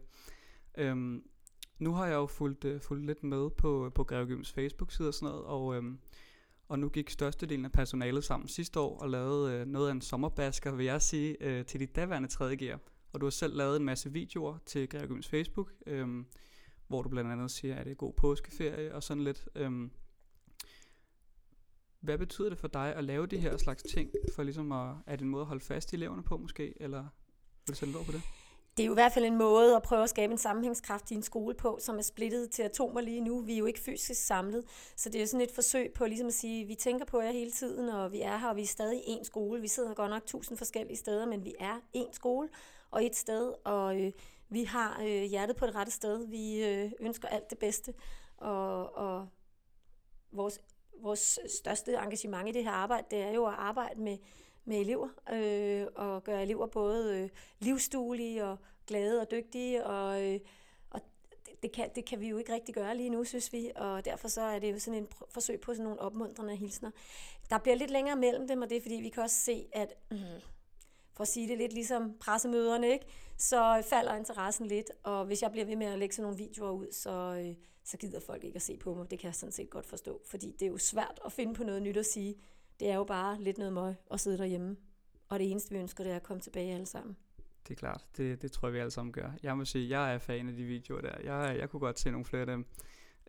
Øhm, 0.77 1.23
nu 1.79 1.93
har 1.93 2.05
jeg 2.05 2.15
jo 2.15 2.25
fulgt, 2.25 2.65
øh, 2.65 2.81
fulgt 2.81 3.05
lidt 3.05 3.23
med 3.23 3.49
på, 3.49 3.91
på 3.95 4.03
Greve 4.03 4.25
Gyms 4.25 4.53
Facebook-side 4.53 5.07
og 5.07 5.13
sådan 5.13 5.33
noget, 5.33 5.45
og, 5.45 5.75
øhm, 5.75 5.99
og 6.69 6.79
nu 6.79 6.89
gik 6.89 7.09
størstedelen 7.09 7.65
af 7.65 7.71
personalet 7.71 8.23
sammen 8.23 8.47
sidste 8.47 8.79
år 8.79 8.99
og 8.99 9.09
lavede 9.09 9.53
øh, 9.53 9.67
noget 9.67 9.87
af 9.87 9.91
en 9.91 10.01
sommerbasker, 10.01 10.71
vil 10.71 10.85
jeg 10.85 11.01
sige, 11.01 11.43
øh, 11.43 11.65
til 11.65 11.79
de 11.79 11.85
daværende 11.85 12.29
3.G'er. 12.31 12.77
Og 13.13 13.21
du 13.21 13.25
har 13.25 13.31
selv 13.31 13.55
lavet 13.55 13.77
en 13.77 13.85
masse 13.85 14.11
videoer 14.11 14.57
til 14.65 14.89
Greve 14.89 15.23
Facebook, 15.23 15.71
øh, 15.87 16.25
hvor 16.87 17.01
du 17.01 17.09
blandt 17.09 17.31
andet 17.31 17.51
siger, 17.51 17.75
at 17.75 17.85
det 17.85 17.91
er 17.91 17.95
god 17.95 18.13
påskeferie 18.13 18.95
og 18.95 19.03
sådan 19.03 19.23
lidt. 19.23 19.47
Øh, 19.55 19.89
hvad 21.99 22.17
betyder 22.17 22.49
det 22.49 22.57
for 22.57 22.67
dig 22.67 22.95
at 22.95 23.03
lave 23.03 23.27
de 23.27 23.37
her 23.37 23.57
slags 23.57 23.83
ting, 23.83 24.09
for 24.35 24.43
ligesom 24.43 24.71
at, 24.71 24.95
er 25.07 25.15
det 25.15 25.21
en 25.21 25.29
måde 25.29 25.41
at 25.41 25.47
holde 25.47 25.63
fast 25.65 25.93
i 25.93 25.95
eleverne 25.95 26.23
på 26.23 26.37
måske, 26.37 26.73
eller 26.81 27.01
vil 27.01 27.73
du 27.73 27.75
sætte 27.75 27.93
på 27.93 28.11
det? 28.11 28.21
Det 28.79 28.83
er 28.83 28.87
jo 28.87 28.93
i 28.93 29.01
hvert 29.01 29.11
fald 29.11 29.25
en 29.25 29.37
måde 29.37 29.75
at 29.75 29.83
prøve 29.83 30.03
at 30.03 30.09
skabe 30.09 30.31
en 30.31 30.37
sammenhængskraft 30.37 31.11
i 31.11 31.13
en 31.13 31.23
skole 31.23 31.55
på, 31.55 31.77
som 31.81 31.97
er 31.97 32.01
splittet 32.01 32.51
til 32.51 32.63
atomer 32.63 33.01
lige 33.01 33.21
nu. 33.21 33.41
Vi 33.41 33.53
er 33.53 33.57
jo 33.57 33.65
ikke 33.65 33.79
fysisk 33.79 34.25
samlet, 34.25 34.63
så 34.95 35.09
det 35.09 35.15
er 35.15 35.19
jo 35.19 35.25
sådan 35.27 35.41
et 35.41 35.51
forsøg 35.51 35.93
på 35.93 36.05
ligesom 36.05 36.27
at 36.27 36.33
sige, 36.33 36.65
vi 36.65 36.75
tænker 36.75 37.05
på 37.05 37.21
jer 37.21 37.31
hele 37.31 37.51
tiden, 37.51 37.89
og 37.89 38.11
vi 38.11 38.21
er 38.21 38.37
her, 38.37 38.49
og 38.49 38.55
vi 38.55 38.61
er 38.61 38.67
stadig 38.67 38.99
én 38.99 39.23
skole. 39.23 39.61
Vi 39.61 39.67
sidder 39.67 39.93
godt 39.93 40.09
nok 40.09 40.25
tusind 40.25 40.57
forskellige 40.57 40.97
steder, 40.97 41.25
men 41.25 41.45
vi 41.45 41.53
er 41.59 41.75
én 41.97 42.13
skole 42.13 42.49
og 42.91 43.05
et 43.05 43.15
sted, 43.15 43.53
og 43.63 44.01
øh, 44.01 44.11
vi 44.49 44.63
har 44.63 45.01
øh, 45.01 45.23
hjertet 45.23 45.55
på 45.55 45.65
det 45.65 45.75
rette 45.75 45.91
sted. 45.91 46.27
Vi 46.27 46.63
øh, 46.65 46.91
ønsker 46.99 47.27
alt 47.27 47.49
det 47.49 47.57
bedste, 47.57 47.93
og, 48.37 48.97
og 48.97 49.27
vores 50.31 50.59
vores 51.01 51.39
største 51.59 51.93
engagement 51.93 52.49
i 52.49 52.51
det 52.51 52.63
her 52.63 52.71
arbejde, 52.71 53.07
det 53.11 53.19
er 53.19 53.31
jo 53.31 53.45
at 53.45 53.55
arbejde 53.57 54.01
med, 54.01 54.17
med 54.69 54.79
elever, 54.79 55.09
øh, 55.33 55.87
og 55.95 56.23
gøre 56.23 56.41
elever 56.41 56.67
både 56.67 57.19
øh, 57.19 57.29
livsduelige 57.59 58.45
og 58.45 58.57
glade 58.87 59.21
og 59.21 59.31
dygtige, 59.31 59.85
og, 59.85 60.23
øh, 60.23 60.39
og 60.89 61.01
det, 61.45 61.63
det, 61.63 61.71
kan, 61.71 61.89
det 61.95 62.05
kan 62.05 62.19
vi 62.19 62.27
jo 62.27 62.37
ikke 62.37 62.53
rigtig 62.53 62.75
gøre 62.75 62.97
lige 62.97 63.09
nu, 63.09 63.23
synes 63.23 63.53
vi, 63.53 63.71
og 63.75 64.05
derfor 64.05 64.27
så 64.27 64.41
er 64.41 64.59
det 64.59 64.73
jo 64.73 64.79
sådan 64.79 64.99
en 64.99 65.07
forsøg 65.29 65.61
på 65.61 65.73
sådan 65.73 65.83
nogle 65.83 65.99
opmuntrende 65.99 66.55
hilsner. 66.55 66.91
Der 67.49 67.57
bliver 67.57 67.75
lidt 67.75 67.91
længere 67.91 68.15
mellem 68.15 68.47
dem, 68.47 68.61
og 68.61 68.69
det 68.69 68.77
er 68.77 68.81
fordi, 68.81 68.95
vi 68.95 69.09
kan 69.09 69.23
også 69.23 69.35
se, 69.35 69.65
at 69.73 69.93
mm, 70.11 70.17
for 71.13 71.21
at 71.21 71.27
sige 71.27 71.47
det 71.47 71.57
lidt 71.57 71.73
ligesom 71.73 72.13
pressemøderne, 72.19 72.91
ikke? 72.91 73.05
så 73.37 73.83
falder 73.89 74.15
interessen 74.15 74.65
lidt, 74.65 74.91
og 75.03 75.25
hvis 75.25 75.41
jeg 75.41 75.51
bliver 75.51 75.65
ved 75.65 75.75
med 75.75 75.87
at 75.87 75.99
lægge 75.99 76.15
sådan 76.15 76.23
nogle 76.23 76.37
videoer 76.37 76.71
ud, 76.71 76.91
så, 76.91 77.11
øh, 77.11 77.55
så 77.83 77.97
gider 77.97 78.19
folk 78.19 78.43
ikke 78.43 78.55
at 78.55 78.61
se 78.61 78.77
på 78.77 78.93
mig. 78.93 79.11
Det 79.11 79.19
kan 79.19 79.27
jeg 79.27 79.35
sådan 79.35 79.51
set 79.51 79.69
godt 79.69 79.85
forstå, 79.85 80.21
fordi 80.25 80.51
det 80.51 80.65
er 80.65 80.69
jo 80.69 80.77
svært 80.77 81.19
at 81.25 81.31
finde 81.31 81.53
på 81.53 81.63
noget 81.63 81.81
nyt 81.81 81.97
at 81.97 82.05
sige. 82.05 82.35
Det 82.79 82.89
er 82.89 82.95
jo 82.95 83.03
bare 83.03 83.41
lidt 83.41 83.57
noget 83.57 83.73
møg 83.73 83.95
at 84.11 84.19
sidde 84.19 84.37
derhjemme. 84.37 84.77
Og 85.29 85.39
det 85.39 85.51
eneste, 85.51 85.71
vi 85.71 85.77
ønsker, 85.77 86.03
det 86.03 86.11
er 86.11 86.15
at 86.15 86.23
komme 86.23 86.41
tilbage 86.41 86.73
alle 86.73 86.85
sammen. 86.85 87.17
Det 87.67 87.73
er 87.73 87.79
klart, 87.79 88.05
det, 88.17 88.41
det 88.41 88.51
tror 88.51 88.67
jeg, 88.67 88.73
vi 88.73 88.79
alle 88.79 88.91
sammen 88.91 89.13
gør. 89.13 89.31
Jeg 89.43 89.57
må 89.57 89.65
sige, 89.65 89.89
jeg 89.99 90.13
er 90.13 90.17
fan 90.17 90.47
af 90.47 90.55
de 90.55 90.63
videoer 90.63 91.01
der. 91.01 91.15
Jeg, 91.23 91.57
jeg 91.59 91.69
kunne 91.69 91.79
godt 91.79 91.99
se 91.99 92.11
nogle 92.11 92.25
flere 92.25 92.41
af 92.41 92.47
dem. 92.47 92.65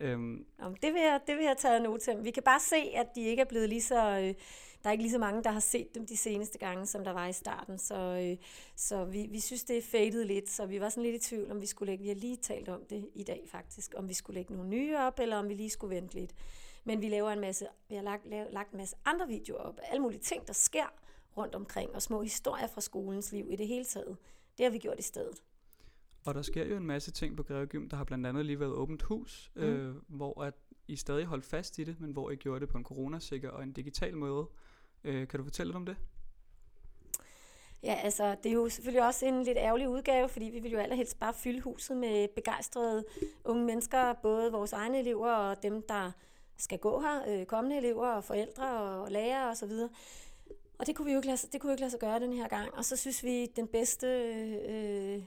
Øhm. 0.01 0.47
Jamen, 0.61 0.79
det, 0.83 0.95
vil 0.95 1.01
jeg, 1.01 1.21
det 1.27 1.37
vil 1.37 1.45
jeg 1.45 1.57
tage 1.59 1.81
noget 1.81 2.03
til. 2.03 2.25
Vi 2.25 2.31
kan 2.31 2.43
bare 2.43 2.61
se, 2.61 2.77
at 2.77 3.07
de 3.15 3.21
ikke 3.21 3.41
er 3.41 3.47
blevet 3.47 3.69
lige 3.69 3.83
så... 3.83 4.19
Øh, 4.19 4.35
der 4.83 4.89
er 4.89 4.93
ikke 4.93 5.05
lige 5.05 5.13
så 5.13 5.19
mange, 5.19 5.43
der 5.43 5.51
har 5.51 5.61
set 5.61 5.95
dem 5.95 6.07
de 6.07 6.17
seneste 6.17 6.59
gange, 6.59 6.87
som 6.87 7.05
der 7.05 7.13
var 7.13 7.27
i 7.27 7.33
starten. 7.33 7.79
Så, 7.79 7.95
øh, 7.95 8.37
så 8.77 9.05
vi, 9.05 9.27
vi 9.31 9.41
synes, 9.41 9.65
det 9.65 9.79
er 9.79 9.83
fadet 9.83 10.27
lidt, 10.27 10.51
så 10.51 10.67
vi 10.67 10.81
var 10.81 10.89
sådan 10.89 11.03
lidt 11.03 11.25
i 11.25 11.29
tvivl, 11.29 11.51
om 11.51 11.61
vi 11.61 11.67
skulle 11.67 11.93
lægge, 11.93 12.03
vi 12.03 12.09
har 12.09 12.15
lige 12.15 12.37
talt 12.37 12.69
om 12.69 12.81
det 12.91 13.09
i 13.15 13.23
dag 13.23 13.45
faktisk, 13.47 13.95
om 13.97 14.09
vi 14.09 14.15
skulle 14.15 14.35
lægge 14.35 14.55
nogle 14.55 14.69
nye 14.69 14.97
op, 14.99 15.19
eller 15.21 15.37
om 15.37 15.49
vi 15.49 15.55
lige 15.55 15.71
skulle 15.71 15.97
vente 15.97 16.15
lidt. 16.15 16.35
Men 16.85 17.03
vi 17.03 17.09
laver 17.09 17.31
en 17.31 17.41
masse, 17.41 17.67
vi 17.89 17.95
har 17.95 18.03
lagt, 18.03 18.27
lavet, 18.27 18.53
lagt 18.53 18.73
en 18.73 18.79
masse 18.79 18.97
andre 19.05 19.29
videoer 19.29 19.61
op, 19.61 19.79
alle 19.83 20.03
mulige 20.03 20.21
ting, 20.21 20.47
der 20.47 20.53
sker 20.53 20.87
rundt 21.37 21.55
omkring, 21.55 21.95
og 21.95 22.03
små 22.03 22.23
historier 22.23 22.67
fra 22.67 22.81
skolens 22.81 23.33
liv 23.33 23.47
i 23.51 23.57
det 23.57 23.67
hele 23.67 23.85
taget. 23.85 24.17
Det 24.59 24.65
har 24.65 24.71
vi 24.71 24.79
gjort 24.79 24.99
i 24.99 25.03
stedet. 25.03 25.43
Og 26.25 26.35
der 26.35 26.43
sker 26.43 26.65
jo 26.65 26.77
en 26.77 26.87
masse 26.87 27.11
ting 27.11 27.37
på 27.37 27.43
Greve 27.43 27.67
Gym. 27.67 27.89
Der 27.89 27.97
har 27.97 28.05
blandt 28.05 28.27
andet 28.27 28.47
lige 28.47 28.61
været 28.61 28.73
åbent 28.73 29.03
hus, 29.03 29.51
mm. 29.55 29.63
øh, 29.63 29.95
hvor 30.09 30.43
at 30.43 30.55
I 30.89 30.97
stadig 30.97 31.25
holdt 31.25 31.45
fast 31.45 31.79
i 31.79 31.85
det, 31.85 32.01
men 32.01 32.13
hvor 32.13 32.31
I 32.31 32.37
gjorde 32.37 32.61
det 32.61 32.69
på 32.69 32.79
en 32.79 32.85
coronasikker 32.85 33.51
og 33.51 33.63
en 33.63 33.73
digital 33.73 34.17
måde. 34.17 34.47
Øh, 35.05 35.29
kan 35.29 35.39
du 35.39 35.45
fortælle 35.45 35.69
lidt 35.69 35.77
om 35.77 35.87
det? 35.87 35.97
Ja, 37.83 37.95
altså, 37.95 38.37
det 38.43 38.51
er 38.51 38.55
jo 38.55 38.69
selvfølgelig 38.69 39.07
også 39.07 39.27
en 39.27 39.43
lidt 39.43 39.59
ærgerlig 39.59 39.89
udgave, 39.89 40.29
fordi 40.29 40.45
vi 40.45 40.61
vil 40.61 40.73
jo 40.73 40.79
allerhelst 40.79 41.19
bare 41.19 41.35
fylde 41.35 41.61
huset 41.61 41.97
med 41.97 42.29
begejstrede 42.29 43.05
unge 43.45 43.65
mennesker, 43.65 44.13
både 44.13 44.53
vores 44.53 44.73
egne 44.73 44.99
elever 44.99 45.33
og 45.33 45.63
dem, 45.63 45.83
der 45.83 46.13
skal 46.61 46.79
gå 46.79 47.01
her, 47.01 47.23
øh, 47.29 47.47
kommende 47.47 47.77
elever 47.77 48.09
og 48.09 48.25
forældre 48.25 48.81
og 48.81 49.11
lærere 49.11 49.45
osv. 49.45 49.51
Og, 49.51 49.57
så 49.57 49.67
videre. 49.67 49.89
og 50.79 50.87
det 50.87 50.97
kunne 50.97 51.07
vi 51.07 51.13
jo 51.13 51.19
ikke 51.19 51.29
lade, 51.29 51.49
det 51.53 51.61
kunne 51.61 51.71
vi 51.71 51.73
ikke 51.73 51.81
lade 51.81 51.91
sig 51.91 52.01
gøre 52.01 52.21
den 52.21 52.33
her 52.33 52.49
gang. 52.49 52.75
Og 52.75 52.85
så 52.85 52.97
synes 52.97 53.25
vi, 53.25 53.47
den 53.47 53.67
bedste 53.67 54.07
øh, 54.69 55.23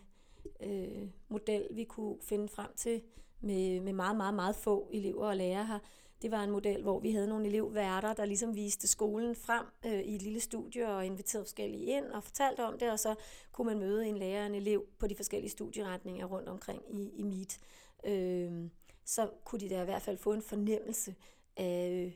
øh, 0.63 1.08
model, 1.30 1.68
vi 1.72 1.84
kunne 1.84 2.18
finde 2.22 2.48
frem 2.48 2.70
til 2.75 3.02
med, 3.42 3.80
med 3.80 3.94
meget, 3.94 4.18
meget, 4.18 4.34
meget 4.34 4.56
få 4.56 4.90
elever 4.94 5.28
og 5.28 5.38
lærere 5.38 5.66
her, 5.66 5.80
det 6.24 6.32
var 6.32 6.44
en 6.44 6.52
model, 6.52 6.82
hvor 6.82 7.00
vi 7.00 7.12
havde 7.12 7.28
nogle 7.28 7.48
elevværter, 7.48 8.13
der 8.13 8.25
ligesom 8.25 8.56
viste 8.56 8.88
skolen 8.88 9.36
frem 9.36 9.66
øh, 9.86 10.00
i 10.00 10.16
et 10.16 10.22
lille 10.22 10.40
studie 10.40 10.90
og 10.90 11.06
inviterede 11.06 11.46
forskellige 11.46 11.86
ind 11.86 12.06
og 12.06 12.24
fortalte 12.24 12.66
om 12.66 12.78
det, 12.80 12.92
og 12.92 13.00
så 13.00 13.16
kunne 13.52 13.66
man 13.66 13.80
møde 13.80 14.08
en 14.08 14.18
lærer 14.18 14.42
og 14.42 14.48
en 14.48 14.56
elev 14.56 14.86
på 15.00 15.08
de 15.08 15.16
forskellige 15.16 15.52
studieretninger 15.52 16.25
rundt 16.25 16.50
omkring 16.50 16.82
i, 16.90 17.10
i 17.16 17.24
Meet. 17.24 17.60
Øh, 18.06 18.70
så 19.06 19.30
kunne 19.46 19.60
de 19.60 19.70
da 19.70 19.82
i 19.82 19.86
hvert 19.86 20.02
fald 20.02 20.18
få 20.18 20.34
en 20.34 20.42
fornemmelse 20.42 21.16
af 21.58 22.14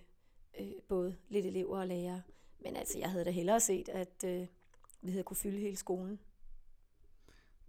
øh, 0.59 0.65
øh, 0.65 0.73
både 0.87 1.17
lidt 1.29 1.45
elever 1.45 1.79
og 1.79 1.87
lærere. 1.87 2.21
Men 2.59 2.75
altså, 2.75 2.99
jeg 2.99 3.11
havde 3.11 3.25
da 3.25 3.31
hellere 3.31 3.59
set, 3.59 3.89
at 3.89 4.23
øh, 4.25 4.47
vi 5.01 5.11
havde 5.11 5.23
kunne 5.23 5.37
fylde 5.37 5.57
hele 5.57 5.75
skolen. 5.75 6.19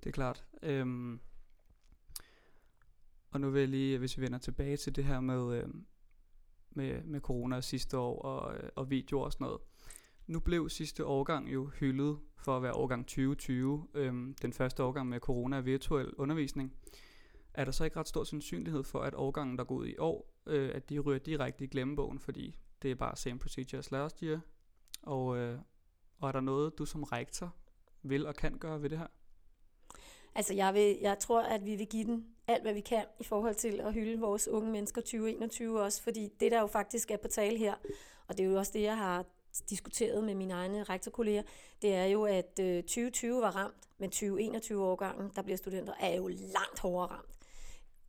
Det 0.01 0.07
er 0.07 0.13
klart. 0.13 0.45
Øhm, 0.63 1.21
og 3.31 3.41
nu 3.41 3.51
vil 3.51 3.61
jeg 3.61 3.69
lige, 3.69 3.99
hvis 3.99 4.19
vi 4.19 4.23
vender 4.23 4.39
tilbage 4.39 4.77
til 4.77 4.97
det 4.97 5.05
her 5.05 5.21
med, 5.21 5.57
øh, 5.57 5.69
med, 6.71 7.03
med 7.03 7.21
corona 7.21 7.61
sidste 7.61 7.99
år 7.99 8.23
og, 8.23 8.57
øh, 8.57 8.71
og 8.77 8.91
videoer 8.91 9.25
og 9.25 9.33
sådan 9.33 9.45
noget. 9.45 9.61
Nu 10.27 10.41
blev 10.41 10.69
sidste 10.69 11.07
årgang 11.07 11.53
jo 11.53 11.67
hyldet 11.67 12.19
for 12.37 12.57
at 12.57 12.63
være 12.63 12.73
årgang 12.73 13.07
2020, 13.07 13.89
øhm, 13.95 14.35
den 14.43 14.53
første 14.53 14.83
årgang 14.83 15.09
med 15.09 15.21
corona 15.21 15.61
virtuel 15.61 16.15
undervisning. 16.15 16.75
Er 17.55 17.65
der 17.65 17.73
så 17.73 17.85
ikke 17.85 17.99
ret 17.99 18.09
stor 18.09 18.25
sandsynlighed 18.25 18.85
for, 18.85 19.01
at 19.01 19.15
årgangen, 19.15 19.59
der 19.59 19.65
går 19.65 19.75
ud 19.75 19.87
i 19.87 19.99
år, 19.99 20.35
øh, 20.47 20.71
at 20.75 20.91
de 20.91 20.99
ryger 20.99 21.19
direkte 21.19 21.65
i 21.65 21.67
glemmebogen, 21.67 22.19
fordi 22.19 22.59
det 22.83 22.91
er 22.91 22.95
bare 22.95 23.17
same 23.17 23.39
procedure 23.39 23.79
as 23.79 23.91
last 23.91 24.21
year? 24.21 24.41
Og, 25.03 25.37
øh, 25.37 25.59
og 26.19 26.29
er 26.29 26.33
der 26.33 26.41
noget, 26.41 26.79
du 26.79 26.85
som 26.85 27.03
rektor 27.03 27.55
vil 28.03 28.27
og 28.27 28.35
kan 28.35 28.59
gøre 28.59 28.83
ved 28.83 28.91
det 28.91 28.99
her? 28.99 29.07
Altså, 30.35 30.55
jeg, 30.55 30.75
vil, 30.75 30.99
jeg 31.01 31.19
tror, 31.19 31.43
at 31.43 31.65
vi 31.65 31.77
vil 31.77 31.87
give 31.87 32.05
den 32.05 32.27
alt, 32.47 32.63
hvad 32.63 32.75
vi 32.75 32.81
kan 32.81 33.05
i 33.21 33.25
forhold 33.25 33.55
til 33.55 33.81
at 33.81 33.95
hylde 33.95 34.21
vores 34.21 34.49
unge 34.49 34.71
mennesker 34.73 35.01
2021 35.01 35.83
også, 35.83 36.03
fordi 36.03 36.29
det, 36.41 36.53
der 36.53 36.61
jo 36.61 36.67
faktisk 36.67 37.11
er 37.11 37.17
på 37.17 37.29
tale 37.29 37.59
her, 37.59 37.75
og 38.29 38.39
det 38.39 38.45
er 38.45 38.51
jo 38.51 38.59
også 38.59 38.73
det, 38.75 38.83
jeg 38.83 38.97
har 38.97 39.25
diskuteret 39.71 40.25
med 40.25 40.35
mine 40.35 40.55
egne 40.55 40.83
rektorkolleger, 40.83 41.43
det 41.83 41.95
er 41.95 42.05
jo, 42.05 42.25
at 42.25 42.61
øh, 42.61 42.83
2020 42.83 43.41
var 43.41 43.57
ramt, 43.57 43.89
men 43.99 44.11
2021-årgangen, 44.15 45.31
der 45.37 45.43
bliver 45.43 45.57
studenter, 45.57 45.93
er 46.01 46.17
jo 46.17 46.29
langt 46.29 46.79
hårdere 46.79 47.07
ramt. 47.07 47.38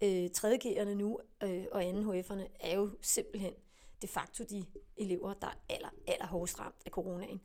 Øh, 0.04 0.30
3.G'erne 0.38 0.94
nu 0.94 1.20
øh, 1.44 1.66
og 1.72 1.86
anden 1.86 2.04
HF'erne 2.04 2.48
er 2.60 2.76
jo 2.76 2.90
simpelthen 3.02 3.54
de 4.02 4.08
facto 4.08 4.44
de 4.44 4.66
elever, 4.98 5.34
der 5.34 5.48
er 5.48 5.74
aller, 5.76 5.90
aller 6.08 6.28
hårdest 6.28 6.60
ramt 6.60 6.82
af 6.86 6.92
coronaen 6.92 7.42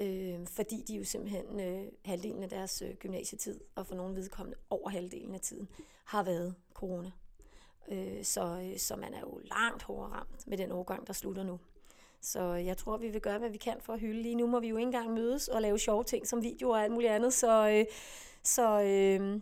øh, 0.00 0.46
fordi 0.46 0.84
de 0.88 0.94
jo 0.94 1.04
simpelthen 1.04 1.60
øh, 1.60 1.92
halvdelen 2.04 2.42
af 2.42 2.48
deres 2.48 2.82
øh, 2.82 2.94
gymnasietid, 2.94 3.60
og 3.74 3.86
for 3.86 3.94
nogle 3.94 4.16
vedkommende 4.16 4.58
over 4.70 4.90
halvdelen 4.90 5.34
af 5.34 5.40
tiden, 5.40 5.68
har 6.04 6.22
været 6.22 6.54
corona. 6.74 7.10
Øh, 7.88 8.24
så, 8.24 8.60
øh, 8.64 8.78
så 8.78 8.96
man 8.96 9.14
er 9.14 9.20
jo 9.20 9.40
langt 9.44 9.82
hårdere 9.82 10.12
ramt 10.12 10.46
med 10.46 10.58
den 10.58 10.72
overgang, 10.72 11.06
der 11.06 11.12
slutter 11.12 11.42
nu. 11.42 11.60
Så 12.20 12.42
jeg 12.42 12.76
tror, 12.76 12.96
vi 12.96 13.08
vil 13.08 13.20
gøre, 13.20 13.38
hvad 13.38 13.50
vi 13.50 13.58
kan 13.58 13.76
for 13.80 13.92
at 13.92 14.00
hylde. 14.00 14.22
Lige 14.22 14.34
nu 14.34 14.46
må 14.46 14.60
vi 14.60 14.68
jo 14.68 14.76
ikke 14.76 14.86
engang 14.86 15.14
mødes 15.14 15.48
og 15.48 15.62
lave 15.62 15.78
sjove 15.78 16.04
ting 16.04 16.26
som 16.26 16.42
videoer 16.42 16.76
og 16.76 16.82
alt 16.82 16.92
muligt 16.92 17.12
andet. 17.12 17.32
Så, 17.32 17.68
øh, 17.68 17.84
så 18.42 18.82
øh, 18.82 19.40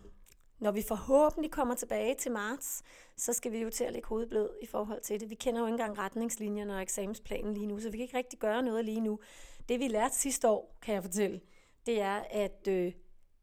når 0.63 0.71
vi 0.71 0.83
forhåbentlig 0.83 1.51
kommer 1.51 1.75
tilbage 1.75 2.15
til 2.15 2.33
marts, 2.33 2.83
så 3.17 3.33
skal 3.33 3.53
vi 3.53 3.59
jo 3.59 3.71
til 3.71 3.85
at 3.85 3.93
lægge 3.93 4.09
hovedet 4.09 4.29
blød 4.29 4.51
i 4.63 4.67
forhold 4.67 5.01
til 5.01 5.21
det. 5.21 5.31
Vi 5.31 5.35
kender 5.35 5.61
jo 5.61 5.67
ikke 5.67 5.73
engang 5.73 5.99
retningslinjerne 5.99 6.75
og 6.77 6.83
eksamensplanen 6.83 7.55
lige 7.55 7.67
nu, 7.67 7.81
så 7.81 7.91
vi 7.91 7.97
kan 7.97 8.05
ikke 8.05 8.17
rigtig 8.17 8.39
gøre 8.39 8.63
noget 8.63 8.85
lige 8.85 9.01
nu. 9.01 9.19
Det 9.69 9.81
vi 9.81 9.89
lærte 9.89 10.15
sidste 10.15 10.49
år, 10.49 10.79
kan 10.83 10.95
jeg 10.95 11.03
fortælle, 11.03 11.41
det 11.87 12.01
er, 12.01 12.23
at 12.31 12.69
øh, 12.69 12.93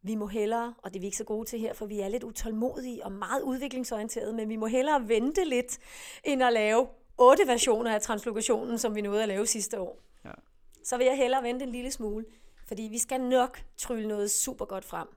vi 0.02 0.16
må 0.16 0.28
hellere, 0.28 0.74
og 0.78 0.94
det 0.94 0.96
er 0.96 1.00
vi 1.00 1.06
ikke 1.06 1.18
så 1.18 1.24
gode 1.24 1.46
til 1.48 1.60
her, 1.60 1.74
for 1.74 1.86
vi 1.86 2.00
er 2.00 2.08
lidt 2.08 2.24
utålmodige 2.24 3.06
og 3.06 3.12
meget 3.12 3.42
udviklingsorienterede, 3.42 4.34
men 4.34 4.50
vi 4.50 4.56
må 4.56 4.68
hellere 4.68 5.08
vente 5.08 5.46
lidt, 5.46 5.78
end 6.24 6.44
at 6.44 6.54
lave 6.54 6.88
otte 7.18 7.48
versioner 7.48 7.94
af 7.94 8.02
translokationen, 8.02 8.78
som 8.78 8.96
vi 8.96 9.02
nåede 9.02 9.22
at 9.22 9.28
lave 9.28 9.46
sidste 9.46 9.80
år. 9.80 10.00
Ja. 10.26 10.32
Så 10.84 10.98
vil 10.98 11.06
jeg 11.06 11.18
hellere 11.18 11.44
vente 11.44 11.66
en 11.66 11.72
lille 11.72 11.92
smule, 11.92 12.26
fordi 12.68 12.82
vi 12.92 12.98
skal 12.98 13.22
nok 13.22 13.64
trylle 13.78 14.08
noget 14.08 14.32
super 14.32 14.66
godt 14.66 14.86
frem. 14.86 15.08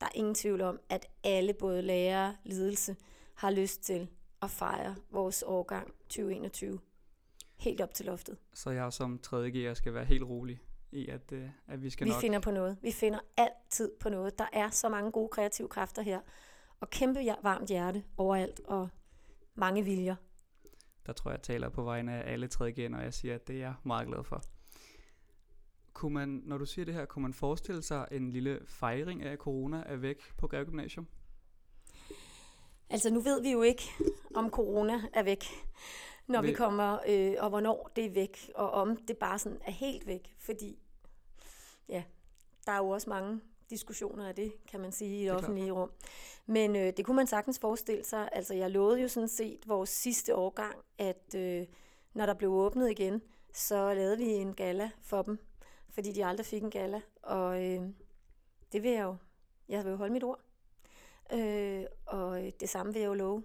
Der 0.00 0.06
er 0.06 0.10
ingen 0.14 0.34
tvivl 0.34 0.60
om, 0.60 0.80
at 0.88 1.06
alle, 1.24 1.52
både 1.52 1.82
lærere 1.82 2.28
og 2.28 2.34
ledelse, 2.44 2.96
har 3.34 3.50
lyst 3.50 3.82
til 3.82 4.08
at 4.42 4.50
fejre 4.50 4.96
vores 5.10 5.42
årgang 5.46 5.94
2021 6.08 6.80
helt 7.56 7.80
op 7.80 7.94
til 7.94 8.06
loftet. 8.06 8.36
Så 8.52 8.70
jeg 8.70 8.92
som 8.92 9.18
tredje 9.18 9.50
gear 9.50 9.74
skal 9.74 9.94
være 9.94 10.04
helt 10.04 10.24
rolig 10.24 10.60
i, 10.92 11.08
at, 11.08 11.32
uh, 11.32 11.38
at 11.66 11.82
vi 11.82 11.90
skal 11.90 12.04
vi 12.04 12.10
nok... 12.10 12.16
Vi 12.16 12.20
finder 12.20 12.40
på 12.40 12.50
noget. 12.50 12.78
Vi 12.82 12.92
finder 12.92 13.18
altid 13.36 13.90
på 14.00 14.08
noget. 14.08 14.38
Der 14.38 14.46
er 14.52 14.70
så 14.70 14.88
mange 14.88 15.12
gode 15.12 15.28
kreative 15.28 15.68
kræfter 15.68 16.02
her. 16.02 16.20
Og 16.80 16.90
kæmpe 16.90 17.20
varmt 17.42 17.68
hjerte 17.68 18.04
overalt, 18.16 18.60
og 18.64 18.88
mange 19.54 19.84
viljer. 19.84 20.16
Der 21.06 21.12
tror 21.12 21.30
jeg, 21.30 21.38
jeg 21.38 21.42
taler 21.42 21.68
på 21.68 21.82
vegne 21.82 22.12
af 22.12 22.32
alle 22.32 22.48
tredje 22.48 22.88
når 22.88 23.00
jeg 23.00 23.14
siger, 23.14 23.34
at 23.34 23.48
det 23.48 23.56
er 23.56 23.60
jeg 23.60 23.74
meget 23.84 24.06
glad 24.06 24.24
for. 24.24 24.42
Kunne 25.98 26.14
man, 26.14 26.42
når 26.44 26.58
du 26.58 26.66
siger 26.66 26.84
det 26.84 26.94
her, 26.94 27.04
kunne 27.04 27.22
man 27.22 27.34
forestille 27.34 27.82
sig 27.82 28.08
en 28.10 28.30
lille 28.30 28.60
fejring 28.66 29.22
af, 29.22 29.32
at 29.32 29.38
corona 29.38 29.82
er 29.86 29.96
væk 29.96 30.22
på 30.36 30.46
Greve 30.46 30.64
Gymnasium? 30.64 31.06
Altså 32.90 33.10
nu 33.10 33.20
ved 33.20 33.42
vi 33.42 33.50
jo 33.52 33.62
ikke, 33.62 33.82
om 34.34 34.50
corona 34.50 35.02
er 35.12 35.22
væk 35.22 35.44
når 36.28 36.42
vi 36.42 36.52
kommer, 36.52 36.98
øh, 37.08 37.34
og 37.38 37.48
hvornår 37.48 37.90
det 37.96 38.04
er 38.04 38.10
væk, 38.10 38.50
og 38.54 38.70
om 38.70 38.96
det 38.96 39.16
bare 39.16 39.38
sådan 39.38 39.58
er 39.64 39.70
helt 39.70 40.06
væk, 40.06 40.34
fordi 40.38 40.78
ja, 41.88 42.02
der 42.66 42.72
er 42.72 42.78
jo 42.78 42.88
også 42.88 43.10
mange 43.10 43.40
diskussioner 43.70 44.28
af 44.28 44.34
det, 44.34 44.52
kan 44.68 44.80
man 44.80 44.92
sige, 44.92 45.16
i 45.16 45.20
det, 45.20 45.30
det 45.30 45.36
offentlige 45.36 45.70
rum. 45.70 45.90
Men 46.46 46.76
øh, 46.76 46.92
det 46.96 47.04
kunne 47.04 47.16
man 47.16 47.26
sagtens 47.26 47.58
forestille 47.58 48.04
sig. 48.04 48.28
Altså, 48.32 48.54
jeg 48.54 48.70
lovede 48.70 49.00
jo 49.00 49.08
sådan 49.08 49.28
set 49.28 49.68
vores 49.68 49.90
sidste 49.90 50.34
årgang, 50.34 50.76
at 50.98 51.34
øh, 51.36 51.66
når 52.14 52.26
der 52.26 52.34
blev 52.34 52.50
åbnet 52.50 52.90
igen, 52.90 53.22
så 53.52 53.94
lavede 53.94 54.18
vi 54.18 54.24
en 54.24 54.54
gala 54.54 54.90
for 55.02 55.22
dem, 55.22 55.38
fordi 55.90 56.12
de 56.12 56.24
aldrig 56.24 56.46
fik 56.46 56.62
en 56.62 56.70
gala. 56.70 57.00
Og 57.22 57.64
øh, 57.64 57.82
det 58.72 58.82
vil 58.82 58.90
jeg 58.90 59.02
jo. 59.02 59.16
Jeg 59.68 59.84
vil 59.84 59.90
jo 59.90 59.96
holde 59.96 60.12
mit 60.12 60.24
ord. 60.24 60.40
Øh, 61.32 61.84
og 62.06 62.46
øh, 62.46 62.52
det 62.60 62.68
samme 62.68 62.92
vil 62.92 63.00
jeg 63.00 63.08
jo 63.08 63.14
love 63.14 63.42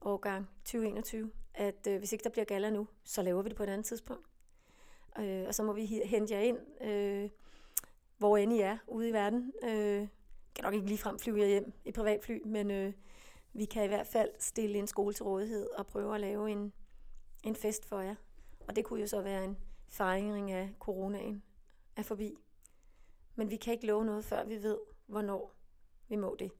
årgang 0.00 0.48
2021 0.64 1.30
at 1.56 1.86
øh, 1.88 1.98
hvis 1.98 2.12
ikke 2.12 2.24
der 2.24 2.30
bliver 2.30 2.44
gala 2.44 2.70
nu, 2.70 2.88
så 3.04 3.22
laver 3.22 3.42
vi 3.42 3.48
det 3.48 3.56
på 3.56 3.62
et 3.62 3.68
andet 3.68 3.86
tidspunkt. 3.86 4.26
Øh, 5.18 5.44
og 5.46 5.54
så 5.54 5.62
må 5.62 5.72
vi 5.72 5.86
hente 5.86 6.34
jer 6.34 6.40
ind, 6.40 6.82
øh, 6.82 7.30
hvor 8.18 8.36
end 8.36 8.52
I 8.52 8.60
er 8.60 8.78
ude 8.86 9.08
i 9.08 9.12
verden. 9.12 9.52
Øh, 9.62 10.08
kan 10.54 10.64
nok 10.64 10.74
ikke 10.74 10.86
ligefrem 10.86 11.18
flyve 11.18 11.40
jer 11.40 11.46
hjem 11.46 11.72
i 11.84 11.92
privatfly, 11.92 12.42
men 12.44 12.70
øh, 12.70 12.92
vi 13.52 13.64
kan 13.64 13.84
i 13.84 13.86
hvert 13.86 14.06
fald 14.06 14.30
stille 14.38 14.78
en 14.78 14.86
skole 14.86 15.14
til 15.14 15.24
rådighed 15.24 15.68
og 15.78 15.86
prøve 15.86 16.14
at 16.14 16.20
lave 16.20 16.50
en, 16.50 16.72
en 17.44 17.54
fest 17.54 17.84
for 17.84 18.00
jer. 18.00 18.14
Og 18.68 18.76
det 18.76 18.84
kunne 18.84 19.00
jo 19.00 19.06
så 19.06 19.22
være 19.22 19.44
en 19.44 19.56
fejring 19.88 20.50
af 20.50 20.70
coronaen 20.78 21.42
er 21.96 22.02
forbi. 22.02 22.34
Men 23.34 23.50
vi 23.50 23.56
kan 23.56 23.72
ikke 23.72 23.86
love 23.86 24.04
noget, 24.04 24.24
før 24.24 24.44
vi 24.44 24.54
ved, 24.54 24.78
hvornår 25.06 25.56
vi 26.08 26.16
må 26.16 26.36
det. 26.38 26.50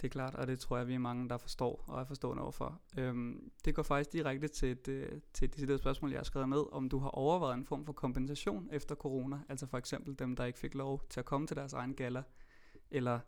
Det 0.00 0.06
er 0.06 0.10
klart, 0.10 0.34
og 0.34 0.46
det 0.46 0.60
tror 0.60 0.76
jeg, 0.76 0.88
vi 0.88 0.94
er 0.94 0.98
mange, 0.98 1.28
der 1.28 1.38
forstår 1.38 1.84
og 1.86 2.00
er 2.00 2.04
forstående 2.04 2.42
overfor. 2.42 2.80
Øhm, 2.98 3.50
det 3.64 3.74
går 3.74 3.82
faktisk 3.82 4.12
direkte 4.12 4.48
til 4.48 4.70
et, 4.70 4.88
øh, 4.88 5.20
til 5.32 5.44
et 5.44 5.54
decideret 5.54 5.80
spørgsmål, 5.80 6.10
jeg 6.10 6.18
har 6.18 6.24
skrevet 6.24 6.48
ned, 6.48 6.72
om 6.72 6.88
du 6.88 6.98
har 6.98 7.08
overvejet 7.08 7.54
en 7.54 7.64
form 7.64 7.86
for 7.86 7.92
kompensation 7.92 8.68
efter 8.72 8.94
corona, 8.94 9.40
altså 9.48 9.66
for 9.66 9.78
eksempel 9.78 10.18
dem, 10.18 10.36
der 10.36 10.44
ikke 10.44 10.58
fik 10.58 10.74
lov 10.74 11.02
til 11.08 11.20
at 11.20 11.26
komme 11.26 11.46
til 11.46 11.56
deres 11.56 11.72
egen 11.72 11.94
galler, 11.94 12.22
eller 12.90 13.20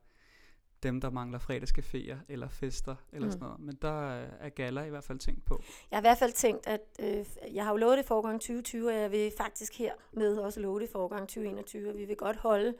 dem, 0.82 1.00
der 1.00 1.10
mangler 1.10 1.38
fredagscaféer 1.38 2.16
eller 2.28 2.48
fester 2.48 2.96
eller 3.12 3.26
mm. 3.26 3.32
sådan 3.32 3.44
noget. 3.44 3.60
Men 3.60 3.78
der 3.82 4.10
er 4.40 4.48
gala 4.48 4.84
i 4.84 4.90
hvert 4.90 5.04
fald 5.04 5.18
tænkt 5.18 5.44
på. 5.44 5.62
Jeg 5.90 5.96
har 5.96 6.00
i 6.00 6.06
hvert 6.08 6.18
fald 6.18 6.32
tænkt, 6.32 6.66
at 6.66 6.80
øh, 7.00 7.26
jeg 7.54 7.64
har 7.64 7.70
jo 7.70 7.76
lovet 7.76 7.98
det 7.98 8.06
for 8.06 8.14
årgang 8.14 8.40
2020, 8.40 8.88
og 8.88 8.94
jeg 8.94 9.10
vil 9.10 9.32
faktisk 9.36 9.78
her 9.78 9.92
med 10.12 10.36
også 10.36 10.60
love 10.60 10.80
det 10.80 10.90
for 10.90 10.98
årgang 10.98 11.28
2021, 11.28 11.90
og 11.90 11.96
vi 11.96 12.04
vil 12.04 12.16
godt 12.16 12.36
holde 12.36 12.74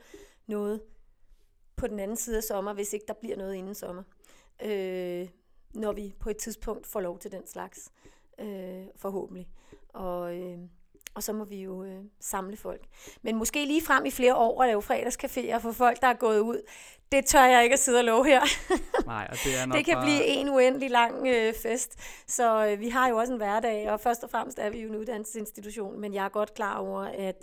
noget 0.47 0.81
på 1.75 1.87
den 1.87 1.99
anden 1.99 2.17
side 2.17 2.37
af 2.37 2.43
sommer, 2.43 2.73
hvis 2.73 2.93
ikke 2.93 3.05
der 3.07 3.13
bliver 3.13 3.37
noget 3.37 3.55
inden 3.55 3.75
sommer. 3.75 4.03
Øh, 4.65 5.27
når 5.73 5.91
vi 5.91 6.15
på 6.19 6.29
et 6.29 6.37
tidspunkt 6.37 6.87
får 6.87 6.99
lov 6.99 7.19
til 7.19 7.31
den 7.31 7.47
slags, 7.47 7.91
øh, 8.39 8.85
forhåbentlig. 8.95 9.49
Og, 9.89 10.39
øh, 10.39 10.59
og 11.13 11.23
så 11.23 11.33
må 11.33 11.43
vi 11.43 11.63
jo 11.63 11.83
øh, 11.83 11.99
samle 12.19 12.57
folk. 12.57 12.81
Men 13.21 13.35
måske 13.35 13.65
lige 13.65 13.81
frem 13.85 14.05
i 14.05 14.11
flere 14.11 14.35
år 14.35 14.61
at 14.61 14.67
lave 14.67 14.81
fredagscaféer 14.81 15.57
for 15.57 15.71
folk, 15.71 16.01
der 16.01 16.07
er 16.07 16.13
gået 16.13 16.39
ud. 16.39 16.61
Det 17.11 17.25
tør 17.25 17.43
jeg 17.43 17.63
ikke 17.63 17.73
at 17.73 17.79
sidde 17.79 17.99
og 17.99 18.03
love 18.03 18.25
her. 18.25 18.41
Nej, 19.05 19.27
og 19.31 19.37
det 19.43 19.59
er 19.59 19.65
nok 19.65 19.77
Det 19.77 19.85
kan 19.85 19.95
bare... 19.95 20.05
blive 20.05 20.25
en 20.25 20.49
uendelig 20.49 20.89
lang 20.91 21.27
øh, 21.27 21.53
fest. 21.63 21.99
Så 22.27 22.67
øh, 22.67 22.79
vi 22.79 22.89
har 22.89 23.09
jo 23.09 23.17
også 23.17 23.33
en 23.33 23.37
hverdag, 23.37 23.91
og 23.91 23.99
først 23.99 24.23
og 24.23 24.29
fremmest 24.29 24.59
er 24.59 24.69
vi 24.69 24.81
jo 24.81 24.89
en 24.89 24.95
uddannelsesinstitution, 24.95 25.99
men 25.99 26.13
jeg 26.13 26.25
er 26.25 26.29
godt 26.29 26.53
klar 26.53 26.77
over, 26.77 27.01
at 27.01 27.35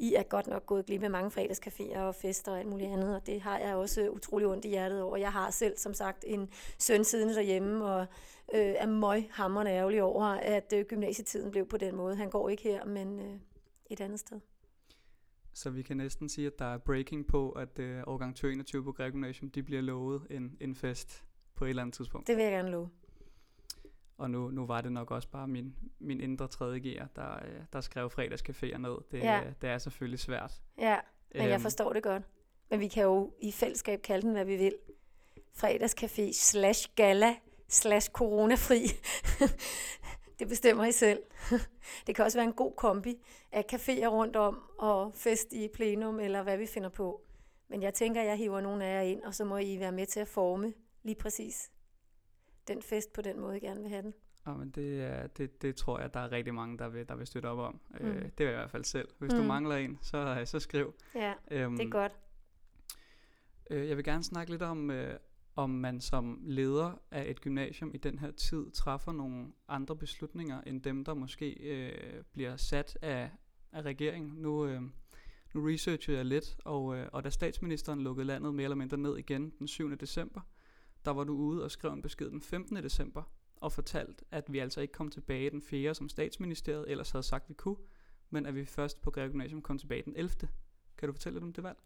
I 0.00 0.14
er 0.14 0.22
godt 0.22 0.46
nok 0.46 0.66
gået 0.66 0.86
glip 0.86 1.02
af 1.02 1.10
mange 1.10 1.30
fredagscaféer 1.30 1.98
og 1.98 2.14
fester 2.14 2.52
og 2.52 2.58
alt 2.58 2.68
muligt 2.68 2.90
andet, 2.90 3.16
og 3.16 3.26
det 3.26 3.40
har 3.40 3.58
jeg 3.58 3.74
også 3.74 4.08
utrolig 4.10 4.48
ondt 4.48 4.64
i 4.64 4.68
hjertet 4.68 5.02
over. 5.02 5.16
Jeg 5.16 5.32
har 5.32 5.50
selv, 5.50 5.76
som 5.76 5.94
sagt, 5.94 6.24
en 6.26 6.48
søn 6.78 7.04
siddende 7.04 7.34
derhjemme, 7.34 7.84
og 7.84 8.00
øh, 8.54 8.74
er 8.78 8.86
møg 8.86 9.28
hammerende 9.30 9.72
ærgerlig 9.72 10.02
over, 10.02 10.24
at 10.24 10.72
øh, 10.76 10.84
gymnasietiden 10.84 11.50
blev 11.50 11.66
på 11.66 11.76
den 11.76 11.96
måde. 11.96 12.16
Han 12.16 12.30
går 12.30 12.48
ikke 12.48 12.62
her, 12.62 12.84
men 12.84 13.20
øh, 13.20 13.34
et 13.90 14.00
andet 14.00 14.20
sted. 14.20 14.40
Så 15.52 15.70
vi 15.70 15.82
kan 15.82 15.96
næsten 15.96 16.28
sige, 16.28 16.46
at 16.46 16.58
der 16.58 16.74
er 16.74 16.78
breaking 16.78 17.26
på, 17.26 17.50
at 17.50 17.78
øh, 17.78 18.02
årgang 18.06 18.36
2021 18.36 18.84
på 18.84 18.92
Greg 18.92 19.12
Gymnasium, 19.12 19.50
de 19.50 19.62
bliver 19.62 19.82
lovet 19.82 20.26
en, 20.30 20.56
en 20.60 20.74
fest 20.74 21.24
på 21.54 21.64
et 21.64 21.68
eller 21.68 21.82
andet 21.82 21.94
tidspunkt. 21.94 22.26
Det 22.26 22.36
vil 22.36 22.42
jeg 22.42 22.52
gerne 22.52 22.70
love. 22.70 22.88
Og 24.20 24.30
nu, 24.30 24.50
nu 24.50 24.66
var 24.66 24.80
det 24.80 24.92
nok 24.92 25.10
også 25.10 25.28
bare 25.28 25.48
min, 25.48 25.74
min 25.98 26.20
indre 26.20 26.44
3.G'er, 26.54 27.06
der, 27.16 27.34
øh, 27.44 27.60
der 27.72 27.80
skrev 27.80 28.10
fredagscaféer 28.10 28.76
ned. 28.78 28.96
Det, 29.10 29.18
Ja. 29.18 29.34
ja. 29.36 29.42
det 29.60 29.70
er 29.70 29.78
selvfølgelig 29.78 30.18
svært. 30.18 30.52
Ja, 30.78 30.98
men 31.34 31.42
jeg 31.42 31.52
Øhm, 31.54 31.62
forstår 31.62 31.92
det 31.92 32.02
godt. 32.02 32.22
Men 32.70 32.80
vi 32.80 32.88
kan 32.88 33.02
jo 33.02 33.32
i 33.40 33.52
fællesskab 33.52 34.02
kalde 34.02 34.26
den, 34.26 34.32
hvad 34.32 34.44
vi 34.44 34.56
vil. 34.56 34.74
Fredagscafé 35.56 36.32
slash 36.32 36.88
gala 36.96 37.36
slash 37.68 38.10
coronafri. 38.10 38.82
det 40.38 40.48
bestemmer 40.48 40.84
I 40.84 40.92
selv. 40.92 41.22
det 42.06 42.14
kan 42.14 42.24
også 42.24 42.38
være 42.38 42.46
en 42.46 42.52
god 42.52 42.72
kombi 42.76 43.14
af 43.52 43.64
caféer 43.72 44.06
rundt 44.06 44.36
om 44.36 44.62
og 44.78 45.12
fest 45.14 45.52
i 45.52 45.68
plenum, 45.74 46.20
eller 46.20 46.42
hvad 46.42 46.56
vi 46.58 46.66
finder 46.66 46.88
på. 46.88 47.20
Men 47.68 47.82
jeg 47.82 47.94
tænker, 47.94 48.22
jeg 48.22 48.36
hiver 48.36 48.60
nogle 48.60 48.84
af 48.84 48.94
jer 48.94 49.00
ind, 49.00 49.22
og 49.22 49.34
så 49.34 49.44
må 49.44 49.58
I 49.58 49.78
være 49.80 49.92
med 49.92 50.06
til 50.06 50.20
at 50.20 50.28
forme 50.28 50.72
lige 51.02 51.16
præcis 51.16 51.70
den 52.74 52.82
fest 52.82 53.12
på 53.12 53.22
den 53.22 53.40
måde, 53.40 53.56
I 53.56 53.60
gerne 53.60 53.80
vil 53.80 53.88
have 53.90 54.02
den. 54.02 54.14
Ja, 54.46 54.54
men 54.54 54.70
det, 54.70 55.02
er- 55.02 55.26
det, 55.26 55.62
det 55.62 55.76
tror 55.76 56.00
jeg, 56.00 56.14
der 56.14 56.20
er 56.20 56.32
rigtig 56.32 56.54
mange, 56.54 56.78
der 56.78 56.88
vil, 56.88 57.08
der 57.08 57.16
vil 57.16 57.26
støtte 57.26 57.46
op 57.46 57.58
om. 57.58 57.80
Mm. 58.00 58.06
Øh, 58.06 58.14
Mm. 58.14 58.20
det 58.30 58.38
vil 58.38 58.46
jeg 58.46 58.52
i 58.52 58.56
hvert 58.56 58.70
fald 58.70 58.84
selv. 58.84 59.08
Hvis 59.18 59.32
mm. 59.32 59.36
Mm. 59.38 59.42
du 59.42 59.48
mangler 59.48 59.76
en, 59.76 59.98
så, 60.02 60.36
øh, 60.40 60.46
så 60.46 60.58
skriv. 60.58 60.94
Ja, 61.14 61.34
Øhm, 61.50 61.76
det 61.76 61.86
er 61.86 61.90
godt. 61.90 62.12
Øh, 63.70 63.88
jeg 63.88 63.96
vil 63.96 64.04
gerne 64.04 64.22
snakke 64.24 64.50
lidt 64.52 64.62
om, 64.62 64.90
øh, 64.90 65.18
om 65.56 65.70
man 65.70 66.00
som 66.00 66.38
leder 66.42 67.02
af 67.10 67.30
et 67.30 67.40
gymnasium 67.40 67.90
i 67.94 67.98
den 67.98 68.18
her 68.18 68.30
tid 68.30 68.70
træffer 68.70 69.12
nogle 69.12 69.46
andre 69.68 69.96
beslutninger, 69.96 70.60
end 70.60 70.82
dem, 70.82 71.04
der 71.04 71.14
måske 71.14 71.52
øh, 71.52 72.22
bliver 72.32 72.56
sat 72.56 72.98
af, 73.02 73.30
af 73.72 73.82
regeringen. 73.82 74.30
Nu, 74.36 74.66
øh, 74.66 74.82
nu 75.54 75.60
researchede 75.66 76.16
jeg 76.16 76.26
lidt, 76.26 76.56
og, 76.64 76.96
øh, 76.96 77.06
og 77.12 77.24
da 77.24 77.30
statsministeren 77.30 78.00
lukkede 78.00 78.26
landet 78.26 78.54
mere 78.54 78.64
eller 78.64 78.76
mindre 78.76 78.96
ned 78.98 79.16
igen 79.18 79.52
den 79.58 79.68
7. 79.68 79.96
december, 79.96 80.40
der 81.04 81.10
var 81.10 81.24
du 81.24 81.34
ude 81.34 81.64
og 81.64 81.70
skrev 81.70 81.92
en 81.92 82.02
besked 82.02 82.30
den 82.30 82.42
15. 82.42 82.76
december, 82.76 83.22
og 83.56 83.72
fortalt, 83.72 84.22
at 84.30 84.52
vi 84.52 84.58
altså 84.58 84.80
ikke 84.80 84.92
kom 84.92 85.08
tilbage 85.08 85.50
den 85.50 85.62
4. 85.62 85.94
som 85.94 86.08
statsministeriet 86.08 86.90
ellers 86.90 87.10
havde 87.10 87.22
sagt, 87.22 87.48
vi 87.48 87.54
kunne, 87.54 87.76
men 88.30 88.46
at 88.46 88.54
vi 88.54 88.64
først 88.64 89.02
på 89.02 89.10
Greve 89.10 89.28
Gymnasium 89.28 89.62
kom 89.62 89.78
tilbage 89.78 90.02
den 90.02 90.12
11. 90.16 90.48
Kan 90.98 91.08
du 91.08 91.12
fortælle 91.12 91.34
lidt 91.36 91.44
om 91.44 91.52
det 91.52 91.64
valg? 91.64 91.78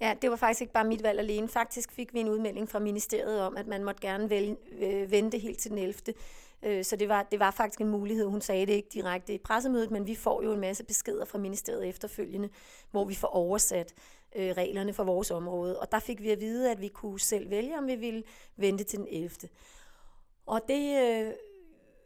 Ja, 0.00 0.14
det 0.22 0.30
var 0.30 0.36
faktisk 0.36 0.60
ikke 0.60 0.72
bare 0.72 0.84
mit 0.84 1.02
valg 1.02 1.18
alene. 1.18 1.48
Faktisk 1.48 1.92
fik 1.92 2.14
vi 2.14 2.20
en 2.20 2.28
udmelding 2.28 2.68
fra 2.68 2.78
ministeriet 2.78 3.40
om, 3.40 3.56
at 3.56 3.66
man 3.66 3.84
måtte 3.84 4.00
gerne 4.00 4.30
vælge, 4.30 4.56
øh, 4.72 5.10
vente 5.10 5.38
helt 5.38 5.58
til 5.58 5.70
den 5.70 5.78
11. 5.78 5.94
Øh, 6.62 6.84
så 6.84 6.96
det 6.96 7.08
var, 7.08 7.22
det 7.22 7.40
var 7.40 7.50
faktisk 7.50 7.80
en 7.80 7.88
mulighed. 7.88 8.26
Hun 8.26 8.40
sagde 8.40 8.66
det 8.66 8.72
ikke 8.72 8.88
direkte 8.92 9.34
i 9.34 9.38
pressemødet, 9.38 9.90
men 9.90 10.06
vi 10.06 10.14
får 10.14 10.42
jo 10.42 10.52
en 10.52 10.60
masse 10.60 10.84
beskeder 10.84 11.24
fra 11.24 11.38
ministeriet 11.38 11.88
efterfølgende, 11.88 12.48
hvor 12.90 13.04
vi 13.04 13.14
får 13.14 13.28
oversat 13.28 13.94
øh, 14.36 14.50
reglerne 14.56 14.92
for 14.92 15.04
vores 15.04 15.30
område. 15.30 15.80
Og 15.80 15.92
der 15.92 15.98
fik 15.98 16.22
vi 16.22 16.30
at 16.30 16.40
vide, 16.40 16.70
at 16.70 16.80
vi 16.80 16.88
kunne 16.88 17.20
selv 17.20 17.50
vælge, 17.50 17.78
om 17.78 17.86
vi 17.86 17.94
ville 17.94 18.22
vente 18.56 18.84
til 18.84 18.98
den 18.98 19.06
11. 19.10 19.30
Og 20.46 20.60
det, 20.68 21.02
øh, 21.02 21.32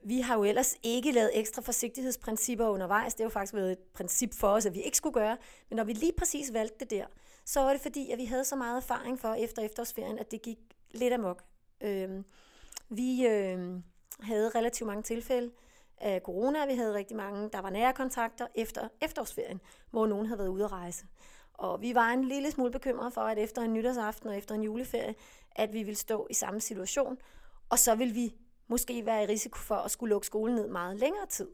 vi 0.04 0.20
har 0.20 0.37
jo 0.37 0.44
ellers 0.44 0.76
ikke 0.82 1.12
lavet 1.12 1.30
ekstra 1.38 1.62
forsigtighedsprincipper 1.62 2.68
undervejs. 2.68 3.14
Det 3.14 3.20
har 3.20 3.25
jo 3.25 3.30
faktisk 3.30 3.54
været 3.54 3.73
et 3.73 3.78
princip 3.78 4.34
for 4.34 4.49
os, 4.49 4.66
at 4.66 4.75
vi 4.75 4.82
ikke 4.82 4.96
skulle 4.96 5.14
gøre. 5.14 5.37
Men 5.68 5.76
når 5.76 5.84
vi 5.84 5.92
lige 5.92 6.12
præcis 6.18 6.52
valgte 6.52 6.78
det 6.81 6.90
der, 6.90 7.07
så 7.44 7.61
var 7.61 7.72
det 7.72 7.81
fordi, 7.81 8.11
at 8.11 8.18
vi 8.18 8.24
havde 8.24 8.44
så 8.44 8.57
meget 8.57 8.76
erfaring 8.76 9.20
for 9.20 9.35
efter 9.35 9.62
efterårsferien, 9.62 10.18
at 10.18 10.31
det 10.31 10.42
gik 10.42 10.59
lidt 10.90 11.12
amok. 11.12 11.42
Øhm, 11.81 12.24
vi 12.88 13.26
øh, 13.26 13.81
havde 14.20 14.48
relativt 14.48 14.87
mange 14.87 15.03
tilfælde 15.03 15.50
af 15.98 16.20
corona. 16.24 16.66
Vi 16.66 16.74
havde 16.74 16.94
rigtig 16.94 17.16
mange, 17.16 17.48
der 17.48 17.61
var 17.61 17.70
nære 17.70 17.92
kontakter 17.92 18.46
efter 18.55 18.88
efterårsferien, 19.00 19.61
hvor 19.90 20.07
nogen 20.07 20.27
havde 20.27 20.38
været 20.38 20.48
ude 20.48 20.64
at 20.64 20.72
rejse. 20.72 21.07
Og 21.55 21.83
vi 21.83 21.94
var 21.94 22.09
en 22.09 22.24
lille 22.24 22.50
smule 22.50 22.70
bekymrede 22.70 23.11
for, 23.11 23.20
at 23.20 23.38
efter 23.38 23.62
en 23.62 23.72
nytårsaften 23.72 24.29
og 24.29 24.37
efter 24.37 24.55
en 24.55 24.62
juleferie, 24.62 25.14
at 25.57 25.72
vi 25.72 25.83
ville 25.83 25.98
stå 25.98 26.27
i 26.31 26.35
samme 26.35 26.61
situation, 26.61 27.18
og 27.68 27.79
så 27.79 27.94
ville 27.94 28.14
vi 28.14 28.35
måske 28.68 29.07
være 29.07 29.22
i 29.22 29.27
risiko 29.27 29.59
for 29.59 29.74
at 29.74 29.90
skulle 29.90 30.11
lukke 30.11 30.27
skolen 30.27 30.55
ned 30.55 30.68
meget 30.68 30.96
længere 30.96 31.27
tid. 31.27 31.48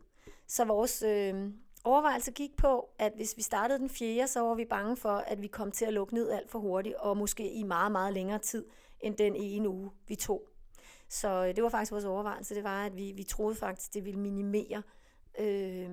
Så 0.46 0.64
vores 0.64 1.02
øh, 1.02 1.50
overvejelse 1.84 2.32
gik 2.32 2.56
på, 2.56 2.88
at 2.98 3.12
hvis 3.16 3.36
vi 3.36 3.42
startede 3.42 3.78
den 3.78 3.90
4., 3.90 4.26
så 4.26 4.40
var 4.40 4.54
vi 4.54 4.64
bange 4.64 4.96
for, 4.96 5.16
at 5.16 5.42
vi 5.42 5.46
kom 5.46 5.72
til 5.72 5.84
at 5.84 5.92
lukke 5.92 6.14
ned 6.14 6.30
alt 6.30 6.50
for 6.50 6.58
hurtigt, 6.58 6.94
og 6.94 7.16
måske 7.16 7.52
i 7.52 7.62
meget, 7.62 7.92
meget 7.92 8.14
længere 8.14 8.38
tid, 8.38 8.64
end 9.00 9.16
den 9.16 9.36
ene 9.36 9.68
uge, 9.68 9.90
vi 10.08 10.14
tog. 10.14 10.49
Så 11.10 11.46
øh, 11.46 11.56
det 11.56 11.62
var 11.62 11.68
faktisk 11.68 11.92
vores 11.92 12.04
overvejelse. 12.04 12.54
Det 12.54 12.64
var, 12.64 12.86
at 12.86 12.96
vi, 12.96 13.12
vi 13.16 13.22
troede 13.22 13.54
faktisk, 13.54 13.94
det 13.94 14.04
ville 14.04 14.20
minimere 14.20 14.82
øh, 15.40 15.90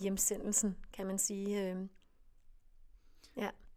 hjemsendelsen, 0.00 0.76
kan 0.92 1.06
man 1.06 1.18
sige. 1.18 1.70
Øh, 1.70 1.76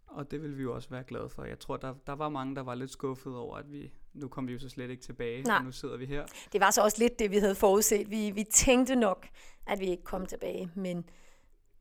Og 0.07 0.31
det 0.31 0.41
vil 0.41 0.57
vi 0.57 0.63
jo 0.63 0.75
også 0.75 0.89
være 0.89 1.03
glade 1.03 1.29
for. 1.29 1.43
Jeg 1.43 1.59
tror, 1.59 1.77
der, 1.77 1.95
der 2.07 2.13
var 2.13 2.29
mange, 2.29 2.55
der 2.55 2.61
var 2.61 2.75
lidt 2.75 2.91
skuffet 2.91 3.35
over, 3.35 3.57
at 3.57 3.71
vi 3.71 3.93
nu 4.13 4.27
kom 4.27 4.47
vi 4.47 4.53
jo 4.53 4.59
så 4.59 4.69
slet 4.69 4.89
ikke 4.89 5.03
tilbage, 5.03 5.43
Nej. 5.43 5.57
og 5.57 5.63
nu 5.63 5.71
sidder 5.71 5.97
vi 5.97 6.05
her. 6.05 6.25
det 6.53 6.61
var 6.61 6.71
så 6.71 6.81
også 6.81 6.97
lidt 6.99 7.19
det, 7.19 7.31
vi 7.31 7.37
havde 7.37 7.55
forudset. 7.55 8.09
Vi, 8.11 8.31
vi 8.31 8.43
tænkte 8.43 8.95
nok, 8.95 9.27
at 9.67 9.79
vi 9.79 9.85
ikke 9.85 10.03
kom 10.03 10.25
tilbage, 10.25 10.71
men 10.75 11.09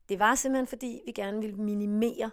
det 0.08 0.18
var 0.18 0.34
simpelthen 0.34 0.66
fordi, 0.66 1.00
vi 1.06 1.12
gerne 1.12 1.40
ville 1.40 1.56
minimere 1.56 2.30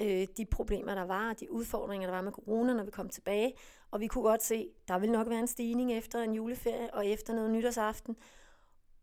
øh, 0.00 0.26
de 0.36 0.46
problemer, 0.50 0.94
der 0.94 1.02
var, 1.02 1.30
og 1.30 1.40
de 1.40 1.52
udfordringer, 1.52 2.06
der 2.08 2.14
var 2.14 2.22
med 2.22 2.32
corona, 2.32 2.72
når 2.74 2.84
vi 2.84 2.90
kom 2.90 3.08
tilbage. 3.08 3.52
Og 3.92 4.00
vi 4.00 4.06
kunne 4.06 4.24
godt 4.24 4.42
se, 4.42 4.68
der 4.88 4.98
ville 4.98 5.12
nok 5.12 5.28
være 5.28 5.38
en 5.38 5.46
stigning 5.46 5.92
efter 5.92 6.22
en 6.22 6.32
juleferie 6.32 6.94
og 6.94 7.06
efter 7.06 7.34
noget 7.34 7.50
nytårsaften. 7.50 8.16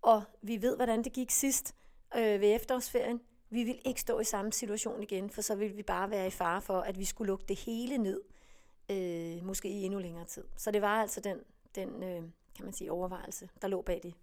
Og 0.01 0.23
vi 0.41 0.61
ved, 0.61 0.75
hvordan 0.75 1.03
det 1.03 1.13
gik 1.13 1.31
sidst 1.31 1.75
øh, 2.17 2.41
ved 2.41 2.55
efterårsferien. 2.55 3.21
Vi 3.49 3.63
vil 3.63 3.79
ikke 3.85 4.01
stå 4.01 4.19
i 4.19 4.23
samme 4.23 4.53
situation 4.53 5.03
igen, 5.03 5.29
for 5.29 5.41
så 5.41 5.55
vil 5.55 5.77
vi 5.77 5.83
bare 5.83 6.09
være 6.09 6.27
i 6.27 6.29
fare 6.29 6.61
for, 6.61 6.79
at 6.79 6.99
vi 6.99 7.05
skulle 7.05 7.27
lukke 7.27 7.45
det 7.47 7.59
hele 7.59 7.97
ned, 7.97 8.21
øh, 8.91 9.45
måske 9.45 9.69
i 9.69 9.83
endnu 9.83 9.99
længere 9.99 10.25
tid. 10.25 10.43
Så 10.57 10.71
det 10.71 10.81
var 10.81 11.01
altså 11.01 11.21
den, 11.21 11.37
den 11.75 12.03
øh, 12.03 12.23
kan 12.55 12.65
man 12.65 12.73
sige, 12.73 12.91
overvejelse, 12.91 13.49
der 13.61 13.67
lå 13.67 13.81
bag 13.81 13.99
det. 14.03 14.13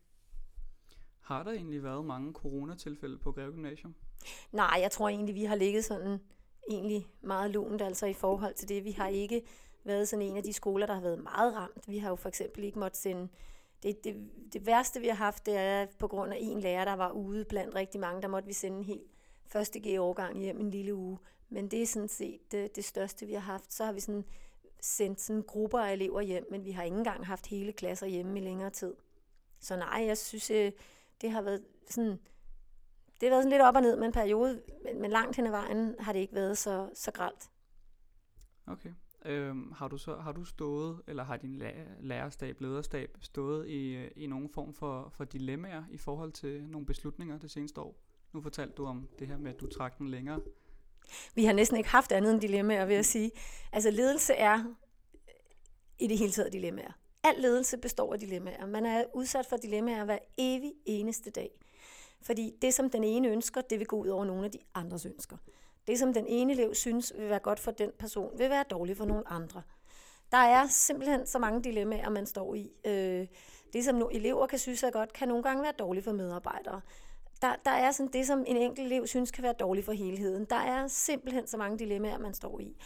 Har 1.20 1.42
der 1.42 1.50
egentlig 1.50 1.83
været 1.83 2.05
mange 2.05 2.33
coronatilfælde 2.33 3.18
på 3.18 3.33
Greve 3.33 3.52
Gymnasium? 3.52 3.94
Nej, 4.52 4.79
jeg 4.81 4.90
tror 4.90 5.09
egentlig, 5.09 5.35
vi 5.35 5.44
har 5.44 5.57
ligget 5.57 5.85
sådan 5.85 6.20
egentlig 6.70 7.07
meget 7.20 7.50
lunt, 7.50 7.83
altså 7.83 8.07
i 8.07 8.12
forhold 8.12 8.55
til 8.55 8.68
det. 8.68 8.85
Vi 8.85 8.90
har 8.90 9.09
ikke 9.09 9.42
været 9.87 10.09
sådan 10.09 10.27
en 10.27 10.37
af 10.37 10.42
de 10.42 10.53
skoler, 10.53 10.87
der 10.87 10.94
har 10.94 11.01
været 11.01 11.22
meget 11.22 11.55
ramt. 11.55 11.88
Vi 11.88 11.99
har 11.99 12.09
jo 12.09 12.16
for 12.16 12.29
eksempel 12.29 12.64
ikke 12.64 12.79
måttet 12.79 13.01
sende... 13.01 13.29
Det, 13.83 14.05
det, 14.05 14.31
det 14.53 14.66
værste, 14.66 15.01
vi 15.01 15.09
har 15.09 15.14
haft, 15.14 15.46
det 15.46 15.57
er 15.57 15.87
på 15.99 16.09
grund 16.09 16.33
af 16.33 16.38
en 16.40 16.61
lærer, 16.61 16.85
der 16.85 16.92
var 16.92 17.11
ude 17.11 17.44
blandt 17.44 17.75
rigtig 17.75 18.01
mange, 18.01 18.22
der 18.22 18.29
måtte 18.29 18.46
vi 18.46 18.53
sende 18.53 18.79
en 18.79 18.85
helt 18.85 19.11
første 19.46 19.81
G-årgang 19.81 20.38
hjem 20.38 20.61
en 20.61 20.70
lille 20.70 20.94
uge. 20.94 21.18
Men 21.49 21.68
det 21.68 21.83
er 21.83 21.87
sådan 21.87 22.09
set 22.09 22.53
det, 22.53 22.77
det 22.77 22.85
største, 22.85 23.27
vi 23.27 23.33
har 23.33 23.40
haft. 23.40 23.72
Så 23.72 23.85
har 23.85 23.92
vi 23.92 24.01
sådan 24.01 24.25
sendt 24.81 25.20
sådan 25.20 25.42
grupper 25.42 25.79
af 25.79 25.92
elever 25.92 26.20
hjem, 26.20 26.46
men 26.51 26.64
vi 26.64 26.70
har 26.70 26.83
ikke 26.83 26.96
engang 26.96 27.27
haft 27.27 27.46
hele 27.46 27.72
klasser 27.72 28.07
hjemme 28.07 28.38
i 28.38 28.42
længere 28.42 28.70
tid. 28.70 28.94
Så 29.61 29.77
nej, 29.77 30.05
jeg 30.07 30.18
synes, 30.18 30.51
øh, 30.51 30.72
det 31.20 31.31
har 31.31 31.42
været 31.42 31.64
sådan 31.90 32.18
det 33.20 33.29
har 33.29 33.31
været 33.31 33.42
sådan 33.42 33.51
lidt 33.51 33.62
op 33.62 33.77
og 33.77 33.83
ned 33.83 33.96
med 33.96 34.07
en 34.07 34.12
periode, 34.12 34.62
men, 34.85 35.01
men 35.01 35.11
langt 35.11 35.37
hen 35.37 35.46
ad 35.46 35.51
vejen 35.51 35.94
har 35.99 36.12
det 36.12 36.20
ikke 36.20 36.35
været 36.35 36.59
så, 36.59 36.90
så 36.94 37.11
gralt. 37.11 37.51
Okay. 38.66 38.90
Øhm, 39.26 39.72
har 39.72 39.88
du 39.88 39.98
så 39.98 40.16
har 40.16 40.32
du 40.32 40.44
stået, 40.44 41.00
eller 41.06 41.24
har 41.24 41.36
din 41.36 41.58
læ- 41.58 41.84
lærerstab, 42.00 42.60
lederstab 42.60 43.16
stået 43.20 43.68
i, 43.68 44.06
i 44.06 44.26
nogen 44.26 44.48
form 44.48 44.74
for, 44.74 45.08
for 45.16 45.24
dilemmaer 45.24 45.84
i 45.90 45.96
forhold 45.96 46.32
til 46.32 46.64
nogle 46.68 46.86
beslutninger 46.86 47.38
det 47.38 47.50
seneste 47.50 47.80
år? 47.80 47.94
Nu 48.32 48.40
fortalte 48.40 48.74
du 48.74 48.86
om 48.86 49.08
det 49.18 49.26
her 49.26 49.38
med, 49.38 49.54
at 49.54 49.60
du 49.60 49.66
trak 49.66 49.98
den 49.98 50.08
længere. 50.08 50.40
Vi 51.34 51.44
har 51.44 51.52
næsten 51.52 51.76
ikke 51.76 51.90
haft 51.90 52.12
andet 52.12 52.32
end 52.32 52.40
dilemmaer, 52.40 52.86
vil 52.86 52.94
jeg 52.94 53.04
sige. 53.04 53.30
Altså 53.72 53.90
ledelse 53.90 54.32
er 54.32 54.64
i 55.98 56.06
det 56.06 56.18
hele 56.18 56.32
taget 56.32 56.52
dilemmaer. 56.52 56.92
Al 57.24 57.34
ledelse 57.38 57.78
består 57.78 58.12
af 58.12 58.20
dilemmaer. 58.20 58.66
Man 58.66 58.86
er 58.86 59.04
udsat 59.14 59.46
for 59.46 59.56
dilemmaer 59.56 60.04
hver 60.04 60.18
evig 60.38 60.72
eneste 60.86 61.30
dag. 61.30 61.50
Fordi 62.22 62.52
det, 62.62 62.74
som 62.74 62.90
den 62.90 63.04
ene 63.04 63.28
ønsker, 63.28 63.60
det 63.60 63.78
vil 63.78 63.86
gå 63.86 63.96
ud 63.96 64.08
over 64.08 64.24
nogle 64.24 64.44
af 64.44 64.50
de 64.50 64.58
andres 64.74 65.06
ønsker. 65.06 65.36
Det, 65.87 65.99
som 65.99 66.12
den 66.12 66.27
ene 66.27 66.53
elev 66.53 66.75
synes 66.75 67.12
vil 67.18 67.29
være 67.29 67.38
godt 67.38 67.61
for 67.61 67.70
den 67.70 67.90
person, 67.99 68.38
vil 68.38 68.51
være 68.51 68.64
dårligt 68.70 68.99
for 68.99 69.05
nogle 69.05 69.29
andre. 69.29 69.62
Der 70.33 70.38
er 70.38 70.66
simpelthen 70.68 71.27
så 71.27 71.38
mange 71.38 71.62
dilemmaer, 71.62 72.11
man 72.11 72.27
står 72.27 72.55
i. 72.55 72.70
Øh, 72.85 73.27
det, 73.72 73.85
som 73.85 73.94
nogle 73.94 74.14
elever 74.14 74.46
kan 74.46 74.59
synes 74.59 74.83
er 74.83 74.90
godt, 74.90 75.12
kan 75.12 75.29
nogle 75.29 75.42
gange 75.42 75.62
være 75.62 75.72
dårligt 75.79 76.05
for 76.05 76.12
medarbejdere. 76.12 76.81
der, 77.42 77.55
der 77.64 77.70
er 77.70 77.90
sådan 77.90 78.12
det, 78.12 78.27
som 78.27 78.44
en 78.46 78.57
enkelt 78.57 78.87
elev 78.87 79.07
synes 79.07 79.31
kan 79.31 79.42
være 79.42 79.53
dårligt 79.53 79.85
for 79.85 79.92
helheden. 79.92 80.44
Der 80.44 80.57
er 80.57 80.87
simpelthen 80.88 81.46
så 81.46 81.57
mange 81.57 81.79
dilemmaer, 81.79 82.18
man 82.18 82.35
står 82.35 82.61
i. 82.61 82.77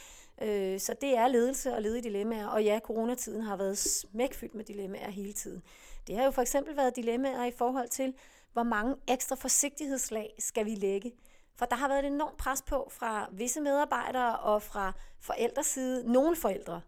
Øh, 0.43 0.81
så 0.81 0.95
det 1.01 1.17
er 1.17 1.29
ledelse 1.29 1.75
og 1.75 1.83
lede 1.83 2.03
dilemmaer. 2.03 2.47
Og 2.47 2.65
ja, 2.65 2.81
coronatiden 2.85 3.43
har 3.43 3.57
været 3.57 3.79
smækfyldt 3.79 4.55
med 4.55 4.65
dilemmaer 4.65 5.11
hele 5.11 5.33
tiden. 5.33 5.63
Det 6.07 6.17
har 6.17 6.25
jo 6.25 6.31
for 6.31 6.43
eksempel 6.43 6.77
været 6.77 6.97
dilemmaer 6.97 7.45
i 7.45 7.53
forhold 7.59 7.89
til, 7.89 8.15
hvor 8.53 8.63
mange 8.63 8.97
ekstra 9.09 9.37
forsigtighedslag 9.37 10.35
skal 10.39 10.67
vi 10.67 10.75
lægge. 10.75 11.13
For 11.61 11.67
der 11.67 11.77
har 11.77 11.89
været 11.89 12.05
et 12.05 12.13
enormt 12.13 12.37
pres 12.37 12.63
på 12.63 12.89
fra 12.91 13.29
visse 13.33 13.61
medarbejdere 13.61 14.39
og 14.39 14.63
fra 14.63 14.93
forældreside, 15.21 16.13
nogle 16.13 16.37
forældre, 16.37 16.81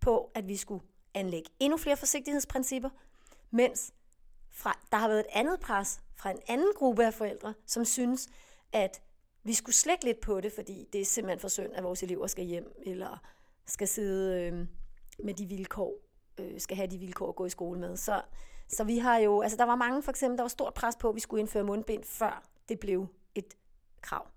på 0.00 0.30
at 0.34 0.48
vi 0.48 0.56
skulle 0.56 0.84
anlægge 1.14 1.50
endnu 1.60 1.76
flere 1.76 1.96
forsigtighedsprincipper, 1.96 2.90
mens 3.50 3.92
fra, 4.50 4.78
der 4.92 4.98
har 4.98 5.08
været 5.08 5.20
et 5.20 5.26
andet 5.32 5.60
pres 5.60 6.00
fra 6.14 6.30
en 6.30 6.38
anden 6.48 6.72
gruppe 6.76 7.04
af 7.06 7.14
forældre, 7.14 7.54
som 7.66 7.84
synes, 7.84 8.28
at 8.72 9.02
vi 9.44 9.54
skulle 9.54 9.74
slække 9.74 10.04
lidt 10.04 10.20
på 10.20 10.40
det, 10.40 10.52
fordi 10.52 10.88
det 10.92 11.00
er 11.00 11.04
simpelthen 11.04 11.40
for 11.40 11.48
synd, 11.48 11.72
at 11.74 11.84
vores 11.84 12.02
elever 12.02 12.26
skal 12.26 12.44
hjem, 12.44 12.72
eller 12.86 13.18
skal 13.66 13.88
sidde 13.88 14.42
øh, 14.42 14.66
med 15.24 15.34
de 15.34 15.46
vilkår, 15.46 15.94
øh, 16.38 16.60
skal 16.60 16.76
have 16.76 16.86
de 16.86 16.98
vilkår 16.98 17.28
at 17.28 17.36
gå 17.36 17.46
i 17.46 17.50
skole 17.50 17.80
med. 17.80 17.96
Så, 17.96 18.22
så 18.68 18.84
vi 18.84 18.98
har 18.98 19.18
jo, 19.18 19.40
altså 19.40 19.56
der 19.56 19.64
var 19.64 19.76
mange 19.76 20.02
for 20.02 20.10
eksempel, 20.10 20.38
der 20.38 20.42
var 20.42 20.48
stort 20.48 20.74
pres 20.74 20.96
på, 20.96 21.08
at 21.08 21.14
vi 21.14 21.20
skulle 21.20 21.40
indføre 21.40 21.64
mundbind, 21.64 22.04
før 22.04 22.48
det 22.68 22.80
blev 22.80 23.06
et 23.34 23.54
krav. 24.02 24.28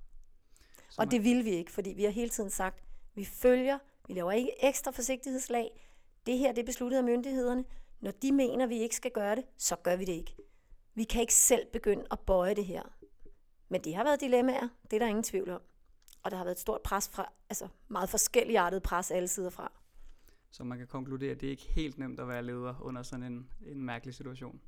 Så 0.90 1.02
og 1.02 1.12
det 1.12 1.24
ville 1.24 1.44
vi 1.44 1.50
ikke, 1.50 1.72
fordi 1.72 1.90
vi 1.90 2.04
har 2.04 2.12
hele 2.12 2.30
tiden 2.30 2.50
sagt, 2.50 2.84
vi 3.16 3.26
følger, 3.26 3.80
vi 4.08 4.14
laver 4.14 4.32
ikke 4.32 4.66
ekstra 4.66 4.92
forsigtighedslag. 4.92 5.88
Det 6.26 6.38
her 6.38 6.52
det 6.52 6.62
er 6.62 6.66
besluttet 6.66 6.98
af 6.98 7.04
myndighederne. 7.04 7.66
Når 8.00 8.12
de 8.12 8.32
mener, 8.32 8.66
vi 8.66 8.78
ikke 8.78 8.96
skal 8.96 9.12
gøre 9.12 9.36
det, 9.36 9.44
så 9.58 9.76
gør 9.76 9.96
vi 9.96 10.06
det 10.06 10.14
ikke. 10.14 10.36
Vi 10.96 11.04
kan 11.04 11.22
ikke 11.22 11.34
selv 11.34 11.66
begynde 11.74 12.06
at 12.12 12.20
bøje 12.20 12.56
det 12.56 12.66
her. 12.66 12.84
Men 13.70 13.84
det 13.84 13.96
har 13.96 14.04
været 14.04 14.22
dilemmaer, 14.22 14.68
det 14.84 14.94
er 14.94 15.00
der 15.00 15.08
ingen 15.08 15.24
tvivl 15.24 15.50
om. 15.50 15.62
Og 16.24 16.32
der 16.32 16.38
har 16.38 16.44
været 16.44 16.56
et 16.56 16.62
stort 16.62 16.82
pres 16.82 17.10
fra, 17.10 17.32
altså 17.50 17.68
meget 17.88 18.10
forskellige 18.10 18.60
artet 18.60 18.84
pres 18.84 19.12
alle 19.12 19.28
sider 19.28 19.50
fra. 19.50 19.72
Så 20.52 20.64
man 20.64 20.78
kan 20.78 20.88
konkludere, 20.88 21.32
at 21.32 21.42
det 21.42 21.48
er 21.48 21.52
ikke 21.52 21.64
helt 21.64 21.98
nemt 21.98 22.20
at 22.20 22.28
være 22.28 22.44
leder 22.44 22.82
under 22.82 23.04
sådan 23.04 23.24
en, 23.24 23.50
en 23.66 23.82
mærkelig 23.82 24.16
situation. 24.16 24.62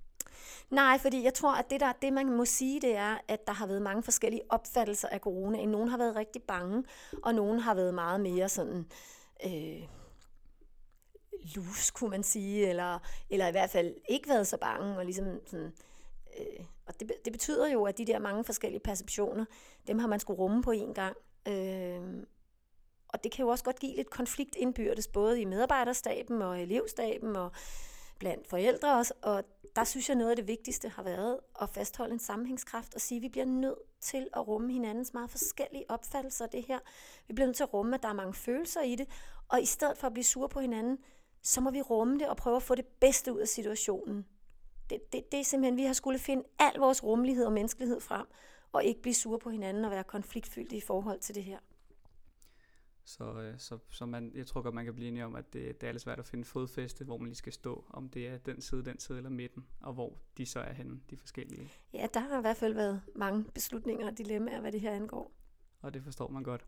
Nej, 0.69 0.97
fordi 0.97 1.23
jeg 1.23 1.33
tror, 1.33 1.55
at 1.55 1.69
det, 1.69 1.79
der, 1.79 1.91
det, 2.01 2.13
man 2.13 2.31
må 2.31 2.45
sige, 2.45 2.81
det 2.81 2.95
er, 2.95 3.17
at 3.27 3.47
der 3.47 3.53
har 3.53 3.67
været 3.67 3.81
mange 3.81 4.03
forskellige 4.03 4.41
opfattelser 4.49 5.07
af 5.07 5.19
corona. 5.19 5.65
Nogle 5.65 5.89
har 5.89 5.97
været 5.97 6.15
rigtig 6.15 6.43
bange, 6.43 6.83
og 7.23 7.35
nogle 7.35 7.61
har 7.61 7.73
været 7.73 7.93
meget 7.93 8.21
mere 8.21 8.49
sådan... 8.49 8.85
Øh, 9.45 9.87
lus, 11.55 11.91
kunne 11.91 12.09
man 12.09 12.23
sige, 12.23 12.67
eller, 12.69 12.99
eller 13.29 13.47
i 13.47 13.51
hvert 13.51 13.69
fald 13.69 13.95
ikke 14.09 14.29
været 14.29 14.47
så 14.47 14.57
bange, 14.57 14.97
og 14.97 15.05
ligesom 15.05 15.25
sådan, 15.45 15.73
øh, 16.39 16.65
og 16.85 16.99
det, 16.99 17.11
det 17.25 17.33
betyder 17.33 17.67
jo, 17.67 17.83
at 17.83 17.97
de 17.97 18.05
der 18.05 18.19
mange 18.19 18.43
forskellige 18.43 18.79
perceptioner, 18.79 19.45
dem 19.87 19.99
har 19.99 20.07
man 20.07 20.19
skulle 20.19 20.39
rumme 20.39 20.63
på 20.63 20.71
en 20.71 20.93
gang. 20.93 21.17
Øh, 21.47 22.23
og 23.07 23.23
det 23.23 23.31
kan 23.31 23.43
jo 23.43 23.49
også 23.49 23.63
godt 23.63 23.79
give 23.79 23.95
lidt 23.95 24.09
konflikt 24.09 24.55
indbyrdes, 24.55 25.07
både 25.07 25.41
i 25.41 25.45
medarbejderstaben 25.45 26.41
og 26.41 26.61
elevstaben 26.61 27.35
og 27.35 27.51
blandt 28.19 28.47
forældre 28.47 28.97
også. 28.97 29.13
Og 29.21 29.43
der 29.77 29.83
synes 29.83 30.09
jeg, 30.09 30.17
noget 30.17 30.29
af 30.29 30.35
det 30.35 30.47
vigtigste 30.47 30.89
har 30.89 31.03
været 31.03 31.39
at 31.61 31.69
fastholde 31.69 32.13
en 32.13 32.19
sammenhængskraft 32.19 32.95
og 32.95 33.01
sige, 33.01 33.17
at 33.17 33.21
vi 33.21 33.29
bliver 33.29 33.45
nødt 33.45 33.79
til 34.01 34.27
at 34.33 34.47
rumme 34.47 34.73
hinandens 34.73 35.13
meget 35.13 35.29
forskellige 35.29 35.85
opfattelser 35.89 36.45
af 36.45 36.51
det 36.51 36.63
her. 36.63 36.79
Vi 37.27 37.33
bliver 37.33 37.47
nødt 37.47 37.57
til 37.57 37.63
at 37.63 37.73
rumme, 37.73 37.95
at 37.95 38.03
der 38.03 38.09
er 38.09 38.13
mange 38.13 38.33
følelser 38.33 38.81
i 38.81 38.95
det, 38.95 39.07
og 39.47 39.61
i 39.61 39.65
stedet 39.65 39.97
for 39.97 40.07
at 40.07 40.13
blive 40.13 40.23
sure 40.23 40.49
på 40.49 40.59
hinanden, 40.59 40.97
så 41.41 41.61
må 41.61 41.71
vi 41.71 41.81
rumme 41.81 42.19
det 42.19 42.27
og 42.27 42.37
prøve 42.37 42.55
at 42.55 42.63
få 42.63 42.75
det 42.75 42.85
bedste 42.85 43.33
ud 43.33 43.39
af 43.39 43.47
situationen. 43.47 44.25
Det, 44.89 45.13
det, 45.13 45.31
det 45.31 45.39
er 45.39 45.43
simpelthen, 45.43 45.77
vi 45.77 45.83
har 45.83 45.93
skulle 45.93 46.19
finde 46.19 46.43
al 46.59 46.75
vores 46.77 47.03
rummelighed 47.03 47.45
og 47.45 47.53
menneskelighed 47.53 47.99
frem, 47.99 48.25
og 48.71 48.83
ikke 48.83 49.01
blive 49.01 49.13
sure 49.13 49.39
på 49.39 49.49
hinanden 49.49 49.85
og 49.85 49.91
være 49.91 50.03
konfliktfyldte 50.03 50.75
i 50.75 50.81
forhold 50.81 51.19
til 51.19 51.35
det 51.35 51.43
her. 51.43 51.59
Så, 53.07 53.23
øh, 53.23 53.53
så, 53.57 53.77
så 53.89 54.05
man, 54.05 54.31
jeg 54.35 54.47
tror 54.47 54.61
godt, 54.61 54.75
man 54.75 54.85
kan 54.85 54.93
blive 54.93 55.07
enige 55.07 55.25
om, 55.25 55.35
at 55.35 55.53
det, 55.53 55.81
det 55.81 55.87
er 55.87 55.91
lidt 55.91 56.03
svært 56.03 56.19
at 56.19 56.25
finde 56.25 56.45
fodfæste, 56.45 57.05
hvor 57.05 57.17
man 57.17 57.27
lige 57.27 57.35
skal 57.35 57.53
stå, 57.53 57.85
om 57.89 58.09
det 58.09 58.27
er 58.27 58.37
den 58.37 58.61
side, 58.61 58.85
den 58.85 58.99
side 58.99 59.17
eller 59.17 59.29
midten, 59.29 59.67
og 59.81 59.93
hvor 59.93 60.17
de 60.37 60.45
så 60.45 60.59
er 60.59 60.73
henne, 60.73 60.99
de 61.09 61.17
forskellige. 61.17 61.69
Ja, 61.93 62.07
der 62.13 62.19
har 62.19 62.37
i 62.37 62.41
hvert 62.41 62.57
fald 62.57 62.73
været 62.73 63.01
mange 63.15 63.43
beslutninger 63.53 64.07
og 64.07 64.17
dilemmaer, 64.17 64.61
hvad 64.61 64.71
det 64.71 64.81
her 64.81 64.91
angår. 64.91 65.31
Og 65.81 65.93
det 65.93 66.03
forstår 66.03 66.27
man 66.27 66.43
godt. 66.43 66.65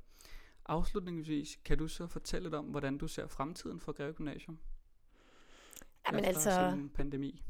Afslutningsvis, 0.65 1.60
kan 1.65 1.78
du 1.78 1.88
så 1.88 2.08
fortælle 2.08 2.45
lidt 2.45 2.56
om, 2.56 2.65
hvordan 2.65 2.97
du 2.97 3.08
ser 3.08 3.28
fremtiden 3.28 3.80
for 3.80 3.91
Greve 3.91 4.13
Gymnasium? 4.13 4.60
Jamen 6.08 6.25
altså, 6.25 6.71
en 6.73 6.89
pandemi. 6.89 7.43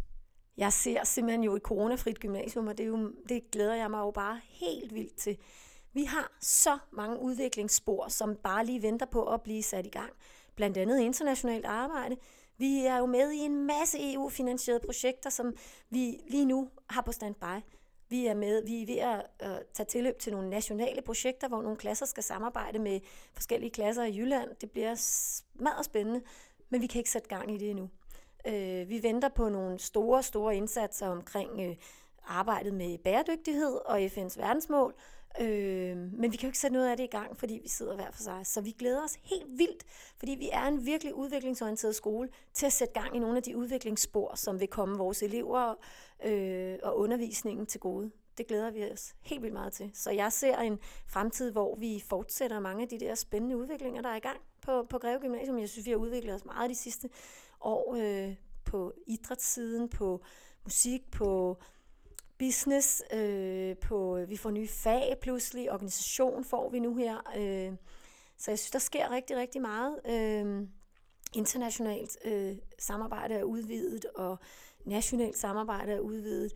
Jeg 0.58 0.73
ser 0.73 1.04
simpelthen 1.04 1.43
jo 1.43 1.56
et 1.56 1.62
coronafrit 1.62 2.19
gymnasium, 2.19 2.67
og 2.67 2.78
det, 2.78 2.84
er 2.84 2.88
jo, 2.88 3.13
det 3.30 3.52
glæder 3.52 3.75
jeg 3.75 3.91
mig 3.91 3.99
jo 3.99 4.12
bare 4.12 4.41
helt 4.43 4.93
vildt 4.93 5.15
til. 5.15 5.38
Vi 5.93 6.04
har 6.04 6.32
så 6.41 6.78
mange 6.91 7.19
udviklingsspor, 7.19 8.08
som 8.08 8.36
bare 8.36 8.65
lige 8.65 8.82
venter 8.82 9.06
på 9.06 9.23
at 9.34 9.41
blive 9.41 9.63
sat 9.63 9.86
i 9.86 9.89
gang. 9.89 10.13
Blandt 10.56 10.78
andet 10.78 10.99
internationalt 10.99 11.65
arbejde. 11.65 12.17
Vi 12.58 12.86
er 12.86 12.97
jo 12.97 13.06
med 13.06 13.32
i 13.32 13.38
en 13.38 13.65
masse 13.65 14.13
EU-finansierede 14.13 14.86
projekter, 14.86 15.30
som 15.30 15.54
vi 15.89 16.21
lige 16.28 16.45
nu 16.45 16.69
har 16.89 17.02
på 17.02 17.12
standby. 17.12 17.63
Vi 18.10 18.25
er 18.25 18.34
med, 18.34 18.63
vi 18.65 18.82
er 18.82 18.86
ved 18.86 18.97
at 18.97 19.49
øh, 19.49 19.65
tage 19.73 19.88
tilløb 19.88 20.19
til 20.19 20.34
nogle 20.34 20.49
nationale 20.49 21.02
projekter, 21.02 21.47
hvor 21.47 21.62
nogle 21.62 21.78
klasser 21.78 22.06
skal 22.06 22.23
samarbejde 22.23 22.80
med 22.80 22.99
forskellige 23.34 23.71
klasser 23.71 24.04
i 24.04 24.17
Jylland. 24.17 24.49
Det 24.62 24.71
bliver 24.71 24.95
meget 25.54 25.86
spændende, 25.86 26.21
men 26.69 26.82
vi 26.82 26.88
kan 26.88 26.99
ikke 26.99 27.10
sætte 27.10 27.28
gang 27.28 27.56
i 27.56 27.58
det 27.58 27.69
endnu. 27.69 27.89
Øh, 28.47 28.89
vi 28.89 29.04
venter 29.04 29.30
på 29.30 29.49
nogle 29.49 29.80
store, 29.80 30.23
store 30.23 30.56
indsatser 30.56 31.08
omkring 31.08 31.60
øh, 31.60 31.75
arbejdet 32.28 32.73
med 32.73 32.97
bæredygtighed 32.97 33.80
og 33.86 34.06
FN's 34.06 34.39
verdensmål, 34.41 34.93
Øh, 35.42 35.98
men 35.98 36.32
vi 36.32 36.38
kan 36.38 36.48
jo 36.48 36.48
ikke 36.48 36.60
sætte 36.60 36.74
noget 36.74 36.89
af 36.89 36.98
det 36.98 37.04
i 37.04 37.08
gang, 37.08 37.38
fordi 37.38 37.60
vi 37.63 37.70
sidder 37.70 37.96
hver 37.96 38.12
for 38.12 38.24
sig. 38.24 38.46
Så 38.46 38.62
vi 38.62 38.72
glæder 38.72 39.04
os 39.04 39.18
helt 39.24 39.58
vildt, 39.58 39.84
fordi 40.18 40.32
vi 40.32 40.50
er 40.54 40.68
en 40.68 40.86
virkelig 40.86 41.13
udviklingsorienteret 41.13 41.96
skole, 41.96 42.30
til 42.54 42.65
at 42.65 42.74
sætte 42.74 42.94
gang 42.94 43.15
i 43.15 43.20
nogle 43.20 43.38
af 43.38 43.44
de 43.44 43.58
udviklingsspor, 43.58 44.36
som 44.36 44.60
vil 44.60 44.68
komme 44.68 44.98
vores 44.98 45.24
elever 45.24 45.76
øh, 46.26 46.78
og 46.84 47.00
undervisningen 47.00 47.65
til 47.65 47.80
gode. 47.80 48.12
Det 48.38 48.48
glæder 48.48 48.72
vi 48.72 48.92
os 48.92 49.15
helt 49.22 49.42
vildt 49.42 49.54
meget 49.54 49.74
til. 49.74 49.92
Så 49.94 50.12
jeg 50.12 50.34
ser 50.34 50.58
en 50.58 50.80
fremtid, 51.08 51.52
hvor 51.52 51.76
vi 51.76 52.04
fortsætter 52.10 52.60
mange 52.60 52.82
af 52.84 52.89
de 52.89 53.00
der 53.00 53.15
spændende 53.15 53.58
udviklinger, 53.58 54.02
der 54.02 54.10
er 54.10 54.15
i 54.15 54.20
gang 54.20 54.39
på, 54.62 54.84
på 54.84 54.98
Greve 54.98 55.20
Gymnasium. 55.20 55.60
Jeg 55.60 55.70
synes, 55.70 55.86
vi 55.86 55.92
har 55.92 55.98
udviklet 55.98 56.36
os 56.36 56.46
meget 56.46 56.70
de 56.70 56.76
sidste 56.76 57.10
år 57.62 57.96
øh, 57.96 58.36
på 58.65 58.94
idrætssiden, 59.08 59.89
på 59.89 60.22
musik, 60.63 61.12
på 61.12 61.58
business, 62.39 63.04
øh, 63.13 63.78
på, 63.78 64.25
vi 64.28 64.38
får 64.38 64.52
nye 64.52 64.67
fag 64.67 65.17
pludselig, 65.21 65.71
organisation 65.71 66.43
får 66.43 66.69
vi 66.69 66.80
nu 66.80 66.95
her. 66.95 67.17
Øh, 67.38 67.73
så 68.38 68.52
jeg 68.52 68.60
synes, 68.60 68.71
der 68.71 68.80
sker 68.80 69.12
rigtig, 69.12 69.38
rigtig 69.38 69.62
meget. 69.62 69.99
Øh, 70.06 70.67
internationalt 71.34 72.17
øh, 72.25 72.58
samarbejde 72.80 73.36
er 73.36 73.43
udvidet, 73.43 74.06
og 74.15 74.39
nationalt 74.86 75.38
samarbejde 75.38 75.91
er 75.91 75.99
udvidet, 75.99 76.54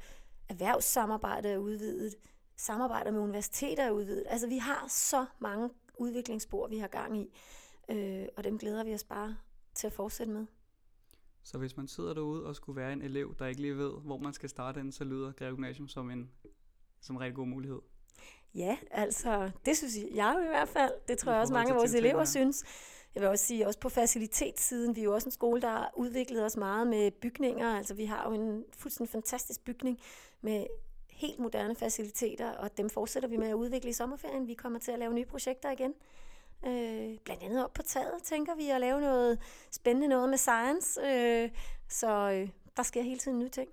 erhvervssamarbejde 0.50 1.50
er 1.50 1.58
udvidet, 1.58 2.16
samarbejder 2.58 3.12
med 3.12 3.20
universiteter 3.20 3.84
er 3.84 3.92
udvidet. 3.92 4.24
Altså 4.28 4.48
vi 4.48 4.58
har 4.58 4.86
så 4.90 5.26
mange 5.40 5.70
udviklingsspor, 5.98 6.68
vi 6.68 6.78
har 6.78 6.88
gang 6.88 7.18
i, 7.18 7.34
øh, 7.90 8.28
og 8.38 8.44
dem 8.44 8.58
glæder 8.58 8.84
vi 8.84 8.94
os 8.94 9.04
bare 9.04 9.38
til 9.76 9.88
at 9.88 9.94
fortsætte 9.94 10.34
med. 10.34 10.46
Så 11.44 11.58
hvis 11.58 11.78
man 11.78 11.88
sidder 11.88 12.14
derude 12.14 12.46
og 12.46 12.56
skulle 12.56 12.76
være 12.76 12.94
en 12.94 13.02
elev, 13.02 13.36
der 13.40 13.48
ikke 13.48 13.62
lige 13.62 13.78
ved, 13.78 13.92
hvor 14.02 14.18
man 14.18 14.34
skal 14.34 14.50
starte 14.50 14.80
den, 14.80 14.92
så 14.92 15.04
lyder 15.04 15.32
Greve 15.32 15.56
Gymnasium 15.56 15.88
som 15.88 16.10
en, 16.10 16.32
som 17.02 17.16
en 17.16 17.22
rigtig 17.22 17.36
god 17.36 17.48
mulighed. 17.48 17.80
Ja, 18.56 18.78
altså, 18.92 19.52
det 19.66 19.78
synes 19.78 19.98
jeg 20.16 20.42
i 20.46 20.48
hvert 20.48 20.68
fald. 20.68 20.92
Det 21.08 21.18
tror 21.18 21.32
jeg 21.32 21.42
også 21.42 21.54
mange 21.54 21.72
af 21.72 21.78
vores 21.78 21.94
elever 21.94 22.18
her. 22.18 22.26
synes. 22.26 22.64
Jeg 23.16 23.22
vil 23.22 23.30
også 23.30 23.46
sige, 23.46 23.68
også 23.68 23.80
på 23.80 23.90
facilitetssiden, 23.90 24.96
vi 24.96 25.02
er 25.02 25.06
jo 25.06 25.14
også 25.14 25.28
en 25.28 25.32
skole, 25.32 25.62
der 25.62 25.70
har 25.70 25.92
udviklet 25.96 26.46
os 26.46 26.58
meget 26.58 26.88
med 26.88 27.12
bygninger. 27.12 27.78
Altså, 27.78 27.94
vi 27.94 28.06
har 28.06 28.30
jo 28.30 28.36
en 28.36 28.66
fuldstændig 28.78 29.12
fantastisk 29.12 29.64
bygning 29.64 30.00
med 30.42 30.66
helt 31.12 31.40
moderne 31.40 31.76
faciliteter, 31.76 32.52
og 32.52 32.78
dem 32.78 32.90
fortsætter 32.90 33.30
vi 33.30 33.38
med 33.38 33.48
at 33.48 33.54
udvikle 33.54 33.90
i 33.90 33.94
sommerferien. 33.94 34.48
Vi 34.48 34.54
kommer 34.54 34.80
til 34.80 34.92
at 34.92 35.00
lave 35.00 35.14
nye 35.14 35.26
projekter 35.26 35.72
igen. 35.72 35.94
Øh, 36.68 37.18
blandt 37.26 37.44
andet 37.44 37.64
op 37.64 37.74
på 37.74 37.82
taget, 37.82 38.24
tænker 38.24 38.56
vi, 38.56 38.70
at 38.70 38.82
lave 38.82 39.02
noget 39.02 39.40
spændende 39.72 40.08
noget 40.08 40.30
med 40.30 40.38
science. 40.38 41.02
Øh, 41.02 41.50
så 41.90 42.32
øh, 42.32 42.50
der 42.78 42.84
sker 42.84 43.02
hele 43.02 43.20
tiden 43.20 43.40
nye 43.40 43.50
ting. 43.50 43.70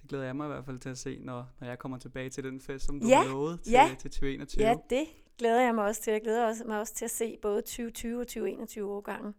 Det 0.00 0.08
glæder 0.08 0.24
jeg 0.24 0.36
mig 0.36 0.44
i 0.44 0.48
hvert 0.48 0.64
fald 0.64 0.78
til 0.78 0.88
at 0.88 0.98
se, 0.98 1.18
når, 1.18 1.46
når 1.60 1.66
jeg 1.66 1.78
kommer 1.78 1.98
tilbage 1.98 2.30
til 2.30 2.44
den 2.44 2.60
fest, 2.60 2.84
som 2.86 3.00
du 3.00 3.06
ja, 3.08 3.22
har 3.22 3.28
lovet 3.28 3.60
til, 3.60 3.72
ja. 3.72 3.96
til 3.98 4.10
2021. 4.10 4.66
Ja, 4.66 4.76
det 4.90 5.06
glæder 5.38 5.60
jeg 5.60 5.74
mig 5.74 5.84
også 5.84 6.02
til. 6.02 6.10
Jeg 6.10 6.20
glæder 6.20 6.46
også, 6.46 6.64
mig 6.64 6.80
også 6.80 6.94
til 6.94 7.04
at 7.04 7.10
se 7.10 7.38
både 7.42 7.62
2020 7.62 8.20
og 8.20 8.26
2021 8.26 8.90
årgangen 8.90 9.34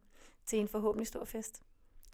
til 0.45 0.60
en 0.60 0.67
forhåbentlig 0.67 1.08
stor 1.08 1.26
fest. 1.26 1.63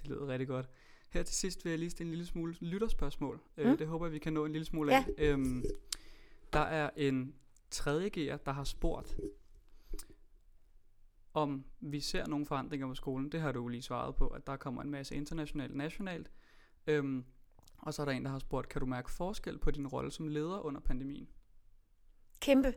Det 0.02 0.08
lyder 0.08 0.28
rigtig 0.28 0.48
godt. 0.48 0.70
Her 1.10 1.24
til 1.24 1.36
sidst 1.36 1.66
vil 1.66 1.70
jeg 1.70 1.80
lige 1.80 1.90
stille 1.90 2.08
en 2.08 2.12
lille 2.12 2.26
smule 2.26 2.56
lytterspørgsmål. 2.60 3.40
Øh, 3.58 3.66
mm. 3.66 3.72
Øh, 3.72 3.80
det 3.80 3.88
håber 3.88 4.06
jeg, 4.06 4.14
vi 4.14 4.20
kan 4.20 4.34
nå 4.34 4.46
en 4.46 4.52
lille 4.52 4.66
smule 4.66 4.94
ja. 4.94 5.06
af. 5.18 5.24
Øhm, 5.24 5.64
der 6.54 6.60
er 6.60 6.90
en 6.96 7.36
tredje 7.72 8.10
gear, 8.10 8.38
der 8.38 8.52
har 8.52 8.64
spurgt, 8.64 9.18
om 11.42 11.66
vi 11.80 12.00
ser 12.00 12.28
nogle 12.28 12.46
forandringer 12.46 12.88
på 12.88 12.96
skolen. 12.96 13.32
Det 13.32 13.42
har 13.42 13.52
du 13.52 13.68
lige 13.68 13.82
svaret 13.82 14.16
på, 14.16 14.28
at 14.28 14.48
der 14.48 14.58
kommer 14.58 14.82
en 14.82 14.90
masse 14.92 15.16
internationalt 15.16 15.76
nationalt. 15.76 16.32
Øhm, 16.88 17.26
Og 17.82 17.94
så 17.94 18.02
er 18.02 18.06
der 18.06 18.14
en, 18.14 18.26
der 18.26 18.32
har 18.32 18.40
spurgt, 18.40 18.70
kan 18.70 18.80
du 18.80 18.86
mærke 18.86 19.12
forskel 19.12 19.58
på 19.58 19.72
din 19.72 19.88
rolle 19.88 20.12
som 20.12 20.28
leder 20.28 20.60
under 20.60 20.82
pandemien? 20.82 21.30
Kæmpe. 22.40 22.74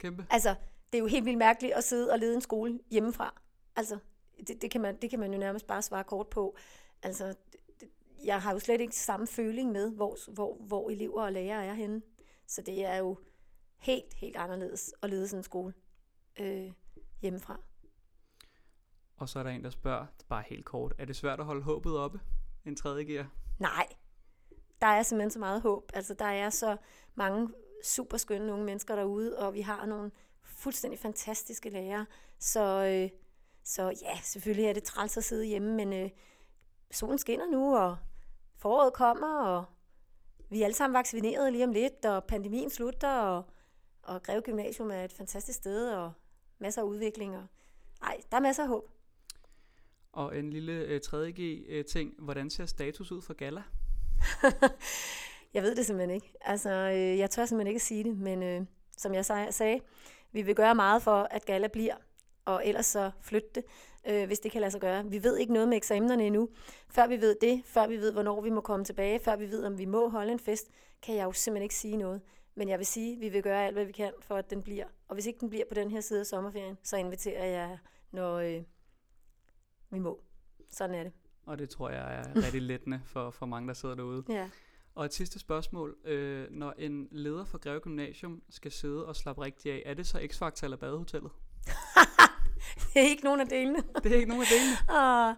Kæmpe. 0.00 0.26
Altså, 0.30 0.54
det 0.92 0.98
er 0.98 1.02
jo 1.02 1.06
helt 1.06 1.24
vildt 1.24 1.38
mærkeligt 1.38 1.74
at 1.74 1.84
sidde 1.84 2.12
og 2.12 2.18
lede 2.18 2.34
en 2.34 2.40
skole 2.40 2.80
hjemmefra. 2.90 3.42
Altså, 3.76 3.98
det, 4.48 4.62
det, 4.62 4.70
kan, 4.70 4.80
man, 4.80 4.96
det 5.02 5.10
kan 5.10 5.20
man 5.20 5.32
jo 5.32 5.38
nærmest 5.38 5.66
bare 5.66 5.82
svare 5.82 6.04
kort 6.04 6.28
på. 6.28 6.56
Altså, 7.02 7.34
det, 7.80 7.88
jeg 8.24 8.42
har 8.42 8.52
jo 8.52 8.58
slet 8.58 8.80
ikke 8.80 8.96
samme 8.96 9.26
føling 9.26 9.72
med, 9.72 9.90
hvor, 9.90 10.32
hvor, 10.32 10.56
hvor 10.60 10.90
elever 10.90 11.22
og 11.22 11.32
lærere 11.32 11.64
er 11.64 11.74
henne. 11.74 12.02
Så 12.46 12.62
det 12.62 12.84
er 12.84 12.96
jo 12.96 13.18
helt, 13.78 14.14
helt 14.14 14.36
anderledes 14.36 14.94
at 15.02 15.10
lede 15.10 15.28
sådan 15.28 15.38
en 15.40 15.44
skole 15.44 15.74
øh, 16.40 16.72
hjemmefra. 17.22 17.60
Og 19.20 19.28
så 19.28 19.38
er 19.38 19.42
der 19.42 19.50
en, 19.50 19.64
der 19.64 19.70
spørger, 19.70 20.06
bare 20.28 20.42
helt 20.46 20.64
kort, 20.64 20.94
er 20.98 21.04
det 21.04 21.16
svært 21.16 21.40
at 21.40 21.46
holde 21.46 21.62
håbet 21.62 21.98
oppe? 21.98 22.20
En 22.64 22.76
tredje 22.76 23.04
gear? 23.04 23.30
Nej, 23.58 23.86
der 24.80 24.86
er 24.86 25.02
simpelthen 25.02 25.30
så 25.30 25.38
meget 25.38 25.62
håb. 25.62 25.90
Altså, 25.94 26.14
der 26.14 26.24
er 26.24 26.50
så 26.50 26.76
mange 27.14 27.48
super 27.84 28.16
skønne 28.16 28.52
unge 28.52 28.64
mennesker 28.64 28.96
derude, 28.96 29.38
og 29.38 29.54
vi 29.54 29.60
har 29.60 29.86
nogle 29.86 30.10
fuldstændig 30.42 31.00
fantastiske 31.00 31.70
lærere. 31.70 32.06
Så, 32.38 32.84
øh, 32.84 33.18
så 33.64 33.82
ja, 34.02 34.20
selvfølgelig 34.22 34.66
er 34.66 34.72
det 34.72 34.82
træls 34.82 35.16
at 35.16 35.24
sidde 35.24 35.44
hjemme, 35.44 35.74
men 35.74 35.92
øh, 35.92 36.10
solen 36.90 37.18
skinner 37.18 37.46
nu, 37.46 37.76
og 37.76 37.96
foråret 38.56 38.92
kommer, 38.92 39.42
og 39.42 39.64
vi 40.50 40.60
er 40.60 40.64
alle 40.64 40.76
sammen 40.76 40.98
vaccineret 40.98 41.52
lige 41.52 41.64
om 41.64 41.72
lidt, 41.72 42.04
og 42.04 42.24
pandemien 42.24 42.70
slutter, 42.70 43.18
og, 43.18 43.44
og 44.02 44.22
Greve 44.22 44.42
Gymnasium 44.42 44.90
er 44.90 45.04
et 45.04 45.12
fantastisk 45.12 45.58
sted, 45.58 45.92
og 45.92 46.12
masser 46.58 46.82
af 46.82 46.86
udvikling. 46.86 47.36
Og, 47.36 47.46
ej, 48.02 48.20
der 48.30 48.36
er 48.36 48.40
masser 48.40 48.62
af 48.62 48.68
håb. 48.68 48.90
Og 50.12 50.38
en 50.38 50.50
lille 50.50 50.72
øh, 50.72 51.00
3G-ting. 51.06 52.14
Øh, 52.18 52.24
Hvordan 52.24 52.50
ser 52.50 52.66
status 52.66 53.12
ud 53.12 53.22
for 53.22 53.34
Gala? 53.34 53.62
jeg 55.54 55.62
ved 55.62 55.74
det 55.74 55.86
simpelthen 55.86 56.14
ikke. 56.14 56.32
Altså, 56.40 56.70
øh, 56.70 57.18
jeg 57.18 57.30
tør 57.30 57.46
simpelthen 57.46 57.66
ikke 57.66 57.78
at 57.78 57.82
sige 57.82 58.04
det, 58.04 58.18
men 58.18 58.42
øh, 58.42 58.62
som 58.96 59.14
jeg 59.14 59.24
sagde, 59.50 59.80
vi 60.32 60.42
vil 60.42 60.54
gøre 60.54 60.74
meget 60.74 61.02
for, 61.02 61.28
at 61.30 61.44
Gala 61.44 61.68
bliver, 61.68 61.94
og 62.44 62.66
ellers 62.66 62.86
så 62.86 63.10
flytte 63.20 63.48
det, 63.54 63.64
øh, 64.08 64.26
hvis 64.26 64.40
det 64.40 64.52
kan 64.52 64.60
lade 64.60 64.70
sig 64.70 64.80
gøre. 64.80 65.04
Vi 65.04 65.22
ved 65.22 65.36
ikke 65.36 65.52
noget 65.52 65.68
med 65.68 65.76
eksamenerne 65.76 66.26
endnu. 66.26 66.48
Før 66.88 67.06
vi 67.06 67.20
ved 67.20 67.36
det, 67.40 67.62
før 67.64 67.86
vi 67.86 67.96
ved, 67.96 68.12
hvornår 68.12 68.40
vi 68.40 68.50
må 68.50 68.60
komme 68.60 68.84
tilbage, 68.84 69.18
før 69.18 69.36
vi 69.36 69.50
ved, 69.50 69.64
om 69.64 69.78
vi 69.78 69.84
må 69.84 70.08
holde 70.08 70.32
en 70.32 70.38
fest, 70.38 70.70
kan 71.02 71.14
jeg 71.14 71.24
jo 71.24 71.32
simpelthen 71.32 71.62
ikke 71.62 71.74
sige 71.74 71.96
noget. 71.96 72.20
Men 72.54 72.68
jeg 72.68 72.78
vil 72.78 72.86
sige, 72.86 73.12
at 73.14 73.20
vi 73.20 73.28
vil 73.28 73.42
gøre 73.42 73.66
alt, 73.66 73.74
hvad 73.74 73.84
vi 73.84 73.92
kan, 73.92 74.12
for 74.20 74.36
at 74.36 74.50
den 74.50 74.62
bliver. 74.62 74.86
Og 75.08 75.14
hvis 75.14 75.26
ikke 75.26 75.40
den 75.40 75.50
bliver 75.50 75.64
på 75.68 75.74
den 75.74 75.90
her 75.90 76.00
side 76.00 76.20
af 76.20 76.26
sommerferien, 76.26 76.78
så 76.82 76.96
inviterer 76.96 77.44
jeg, 77.44 77.78
når 78.12 78.36
øh, 78.36 78.62
vi 79.90 79.98
må. 79.98 80.20
Sådan 80.70 80.96
er 80.96 81.02
det. 81.02 81.12
Og 81.46 81.58
det 81.58 81.70
tror 81.70 81.90
jeg 81.90 82.14
er 82.14 82.36
rigtig 82.44 82.62
lettende 82.62 83.00
for, 83.04 83.30
for 83.30 83.46
mange, 83.46 83.68
der 83.68 83.74
sidder 83.74 83.94
derude. 83.94 84.24
Ja. 84.28 84.50
Og 84.94 85.04
et 85.04 85.14
sidste 85.14 85.38
spørgsmål. 85.38 85.96
Øh, 86.04 86.50
når 86.50 86.74
en 86.78 87.08
leder 87.10 87.44
for 87.44 87.58
Greve 87.58 87.80
Gymnasium 87.80 88.42
skal 88.50 88.72
sidde 88.72 89.06
og 89.06 89.16
slappe 89.16 89.42
rigtig 89.42 89.72
af, 89.72 89.82
er 89.86 89.94
det 89.94 90.06
så 90.06 90.18
X-Factor 90.18 90.64
eller 90.64 90.76
badehotellet? 90.76 91.32
det 92.94 93.02
er 93.02 93.08
ikke 93.08 93.24
nogen 93.24 93.40
af 93.40 93.48
delene. 93.48 93.78
det 94.02 94.12
er 94.12 94.16
ikke 94.16 94.28
nogen 94.28 94.42
af 94.42 94.48
delene? 94.48 94.76
og, 95.00 95.34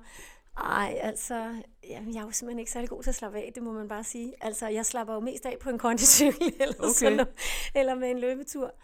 ej, 0.57 0.99
altså, 1.03 1.63
jamen, 1.89 2.15
jeg 2.15 2.21
er 2.21 2.25
jo 2.25 2.31
simpelthen 2.31 2.59
ikke 2.59 2.71
særlig 2.71 2.89
god 2.89 3.03
til 3.03 3.11
at 3.11 3.15
slappe 3.15 3.39
af, 3.39 3.53
det 3.55 3.63
må 3.63 3.73
man 3.73 3.89
bare 3.89 4.05
sige. 4.05 4.35
Altså, 4.41 4.69
jeg 4.69 4.87
slapper 4.87 5.15
jo 5.15 5.21
mest 5.21 5.47
af 5.47 5.57
på 5.61 5.71
en 5.71 5.79
kondicykel, 5.79 6.55
eller, 6.61 6.75
okay. 6.79 6.93
sådan, 6.93 7.27
eller 7.75 7.95
med 7.95 8.11
en 8.11 8.19
løbetur, 8.19 8.75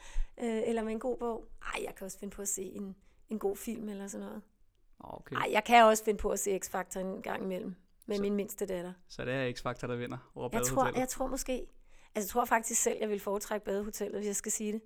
øh, 0.40 0.62
eller 0.66 0.82
med 0.82 0.92
en 0.92 1.00
god 1.00 1.16
bog. 1.16 1.44
Ej, 1.62 1.84
jeg 1.84 1.94
kan 1.94 2.04
også 2.04 2.18
finde 2.18 2.34
på 2.34 2.42
at 2.42 2.48
se 2.48 2.62
en, 2.62 2.96
en 3.28 3.38
god 3.38 3.56
film 3.56 3.88
eller 3.88 4.06
sådan 4.06 4.26
noget. 4.26 4.42
Okay. 5.00 5.36
Ej, 5.36 5.48
jeg 5.52 5.64
kan 5.64 5.84
også 5.84 6.04
finde 6.04 6.18
på 6.18 6.30
at 6.30 6.38
se 6.38 6.60
X-Factor 6.64 6.98
en 6.98 7.22
gang 7.22 7.42
imellem 7.42 7.74
med 8.06 8.16
så, 8.16 8.22
min 8.22 8.34
mindste 8.34 8.66
datter. 8.66 8.92
Så 9.08 9.24
det 9.24 9.34
er 9.34 9.52
X-Factor, 9.52 9.86
der 9.86 9.96
vinder 9.96 10.18
over 10.34 10.48
jeg 10.52 10.62
tror, 10.62 10.98
jeg 10.98 11.08
tror 11.08 11.26
måske, 11.26 11.52
altså 11.52 11.68
jeg 12.14 12.26
tror 12.26 12.44
faktisk 12.44 12.82
selv, 12.82 12.96
jeg 13.00 13.08
vil 13.08 13.20
foretrække 13.20 13.64
badehotellet, 13.64 14.18
hvis 14.18 14.26
jeg 14.26 14.36
skal 14.36 14.52
sige 14.52 14.72
det. 14.72 14.82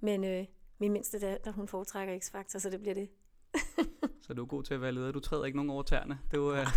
Men 0.00 0.24
øh, 0.24 0.46
min 0.78 0.92
mindste 0.92 1.18
datter, 1.18 1.52
hun 1.52 1.68
foretrækker 1.68 2.18
X-Factor, 2.18 2.58
så 2.58 2.70
det 2.70 2.80
bliver 2.80 2.94
det. 2.94 3.08
så 4.26 4.34
du 4.34 4.42
er 4.42 4.46
god 4.46 4.62
til 4.62 4.74
at 4.74 4.80
være 4.80 4.92
leder. 4.92 5.12
Du 5.12 5.20
træder 5.20 5.44
ikke 5.44 5.56
nogen 5.56 5.70
over 5.70 5.82
tæerne. 5.82 6.18
Det 6.30 6.40
var, 6.40 6.60
uh... 6.60 6.68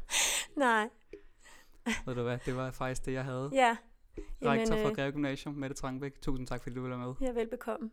Nej. 0.56 0.88
Ved 2.06 2.14
du 2.14 2.22
hvad, 2.22 2.38
det 2.46 2.56
var 2.56 2.70
faktisk 2.70 3.06
det, 3.06 3.12
jeg 3.12 3.24
havde. 3.24 3.50
Ja. 3.52 3.76
Rektor 4.18 4.74
Jamen, 4.74 4.84
fra 4.84 4.90
øh, 4.90 4.96
Greve 4.96 5.12
Gymnasium, 5.12 5.54
Mette 5.54 5.76
Trangbæk. 5.76 6.20
Tusind 6.20 6.46
tak, 6.46 6.62
fordi 6.62 6.74
du 6.74 6.82
ville 6.82 6.96
være 6.96 7.06
med. 7.06 7.14
Ja, 7.20 7.32
velbekomme. 7.32 7.90